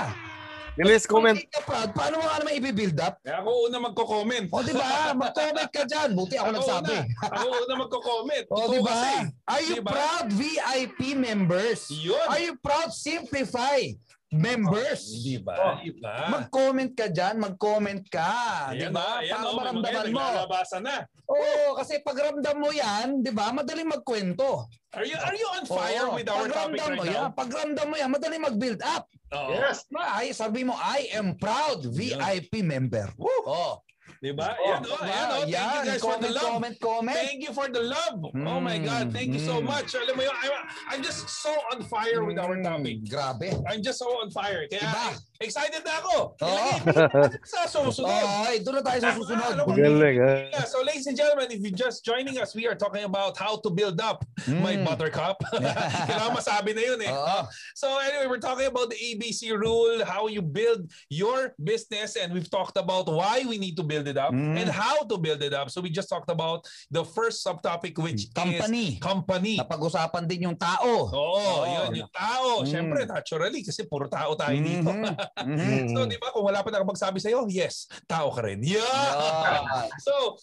Nilis, 0.75 1.03
comment. 1.03 1.35
Hindi 1.35 1.47
ka 1.47 1.59
proud, 1.63 1.89
paano 1.91 2.13
mo 2.19 2.23
nga 2.23 2.39
naman 2.39 2.53
i-build 2.55 2.95
up? 2.99 3.19
Eh, 3.23 3.35
ako 3.35 3.49
una 3.67 3.77
magko-comment. 3.81 4.47
O, 4.47 4.63
di 4.63 4.71
ba? 4.71 5.11
Mag-comment 5.11 5.67
ka 5.67 5.83
dyan. 5.83 6.09
Buti 6.15 6.35
ako 6.39 6.49
nagsabi. 6.55 6.95
Una, 6.95 7.35
ako 7.35 7.45
una 7.67 7.75
magko-comment. 7.83 8.45
O, 8.47 8.67
di 8.67 8.79
ba? 8.79 8.99
Are 9.43 9.63
you 9.63 9.79
Diba? 9.79 9.91
proud 9.91 10.27
VIP 10.31 11.19
members? 11.19 11.87
Yun. 11.91 12.19
Are 12.27 12.39
you 12.39 12.55
proud 12.59 12.91
Simplify 12.91 13.91
members? 14.29 15.01
Di 15.25 15.41
ba? 15.41 15.55
Oh. 15.57 15.75
Di 15.81 15.91
ba? 15.97 16.29
Mag-comment 16.29 16.91
ka 16.93 17.09
dyan, 17.09 17.41
mag-comment 17.41 18.01
ka. 18.07 18.29
Di 18.73 18.87
ba? 18.93 19.21
Para 19.25 19.43
o, 19.49 19.57
may 19.57 19.73
mga 19.73 19.81
maramdaman 19.81 20.05
mo. 20.13 20.19
naglalabasan 20.21 20.81
na. 20.85 20.97
Oo, 21.29 21.77
kasi 21.77 22.01
pag 22.01 22.17
ramdam 22.17 22.57
mo 22.57 22.69
yan, 22.69 23.21
di 23.25 23.31
ba, 23.33 23.49
madaling 23.49 23.89
magkwento. 23.89 24.69
Are 24.93 25.05
you 25.05 25.17
are 25.21 25.37
you 25.37 25.45
on 25.53 25.63
fire 25.69 26.09
Oo, 26.09 26.17
with 26.17 26.25
our 26.25 26.49
topic 26.49 26.81
right 26.81 26.97
mo 26.97 27.03
now? 27.05 27.13
yan, 27.13 27.27
pag 27.37 27.49
ramdam 27.53 27.85
mo 27.89 27.95
yan, 27.97 28.09
madaling 28.09 28.41
mag-build 28.45 28.81
up. 28.85 29.05
Oo. 29.33 29.53
Yes! 29.53 29.85
Diba? 29.89 30.05
Ay, 30.05 30.33
sabi 30.33 30.65
mo, 30.65 30.73
I 30.77 31.13
am 31.13 31.37
proud 31.37 31.85
VIP 31.85 32.65
member. 32.65 33.09
Woo! 33.17 33.29
Oh. 33.45 33.81
Di 34.19 34.35
ba? 34.35 34.51
Oh, 34.59 34.67
Yan, 34.67 34.83
oh, 34.83 34.99
yan, 34.99 35.27
oh. 35.31 35.39
Thank 35.39 35.47
yan. 35.55 35.63
you 35.63 35.91
guys 35.95 36.01
for 36.03 36.19
the 36.19 36.27
comment, 36.27 36.35
love. 36.35 36.43
comment, 36.51 36.75
comment. 36.83 37.15
Thank 37.15 37.39
you 37.39 37.51
for 37.55 37.67
the 37.71 37.79
love. 37.79 38.19
Oh 38.35 38.59
my 38.59 38.75
God. 38.77 39.15
Thank 39.15 39.31
you 39.31 39.39
so 39.39 39.63
Mm. 39.63 39.71
much. 39.71 39.95
Alam 39.95 40.19
mo 40.19 40.23
yun, 40.27 40.35
I'm, 40.43 40.51
I'm 40.91 41.01
just 41.01 41.23
so 41.31 41.55
on 41.71 41.79
fire 41.87 42.27
with 42.27 42.35
our 42.35 42.59
topic. 42.59 43.07
Grabe. 43.07 43.47
I'm 43.63 43.79
just 43.79 43.95
so 44.03 44.11
on 44.19 44.27
fire. 44.27 44.67
Kaya 44.67 44.83
Iba. 44.91 45.15
Excited 45.39 45.87
na 45.87 46.03
ako. 46.03 46.35
Oo. 46.35 46.69
Ilagay 46.83 47.39
sa 47.55 47.63
susunod. 47.63 48.11
Okay, 48.11 48.59
doon 48.59 48.75
na 48.79 48.83
tayo 48.83 48.99
sa 48.99 49.11
susunod. 49.15 49.53
Mo, 49.63 49.71
Galing? 49.71 50.19
Yeah, 50.51 50.67
so 50.67 50.83
ladies 50.83 51.07
and 51.07 51.15
gentlemen, 51.15 51.47
if 51.47 51.63
you're 51.63 51.71
just 51.71 52.03
joining 52.03 52.35
us, 52.43 52.51
we 52.51 52.67
are 52.67 52.75
talking 52.75 53.07
about 53.07 53.39
how 53.39 53.55
to 53.55 53.71
build 53.71 54.03
up 54.03 54.27
my 54.59 54.75
Mm. 54.75 54.83
buttercup. 54.83 55.39
Kailangan 56.11 56.35
masabi 56.35 56.75
na 56.75 56.83
yun 56.83 56.99
eh. 57.01 57.11
Oo. 57.11 57.39
So 57.71 57.87
anyway, 58.03 58.27
we're 58.27 58.43
talking 58.43 58.67
about 58.67 58.91
the 58.91 58.99
ABC 58.99 59.55
rule, 59.55 60.03
how 60.03 60.27
you 60.27 60.43
build 60.43 60.91
your 61.07 61.55
business, 61.55 62.19
and 62.19 62.35
we've 62.35 62.51
talked 62.51 62.75
about 62.75 63.07
why 63.07 63.47
we 63.47 63.55
need 63.55 63.79
to 63.79 63.83
build 63.83 64.11
it 64.11 64.19
up 64.19 64.35
Mm. 64.35 64.59
and 64.59 64.67
how 64.67 65.07
to 65.07 65.15
build 65.15 65.39
it 65.39 65.55
up. 65.55 65.71
So 65.71 65.79
we 65.79 65.87
just 65.87 66.11
talked 66.11 66.29
about 66.29 66.67
the 66.91 67.07
first 67.07 67.41
subtopic, 67.41 67.95
which 67.95 68.27
Company. 68.35 68.99
is 68.99 69.01
company. 69.01 69.55
Napag-usapan 69.55 70.27
din 70.27 70.51
yung 70.51 70.57
tao. 70.59 71.07
Oo, 71.07 71.15
Oo. 71.15 71.63
yun, 71.63 72.03
yung 72.03 72.11
tao. 72.11 72.61
Mm. 72.61 72.67
Siyempre, 72.67 72.99
naturally, 73.07 73.63
kasi 73.63 73.87
puro 73.87 74.11
tao 74.11 74.35
tayo 74.35 74.59
dito. 74.59 74.91
Mhm. 75.37 75.55
Mhm. 75.55 75.93
so, 75.93 75.99
di 76.09 76.17
ba, 76.17 76.33
kung 76.33 76.45
wala 76.45 76.63
pa 76.65 76.69
nakapagsabi 76.73 77.19
sa'yo, 77.21 77.45
yes, 77.49 77.85
tao 78.09 78.29
ka 78.33 78.41
rin. 78.43 78.59
Yeah! 78.63 78.81
Yeah. 78.81 79.87
So, 80.05 80.39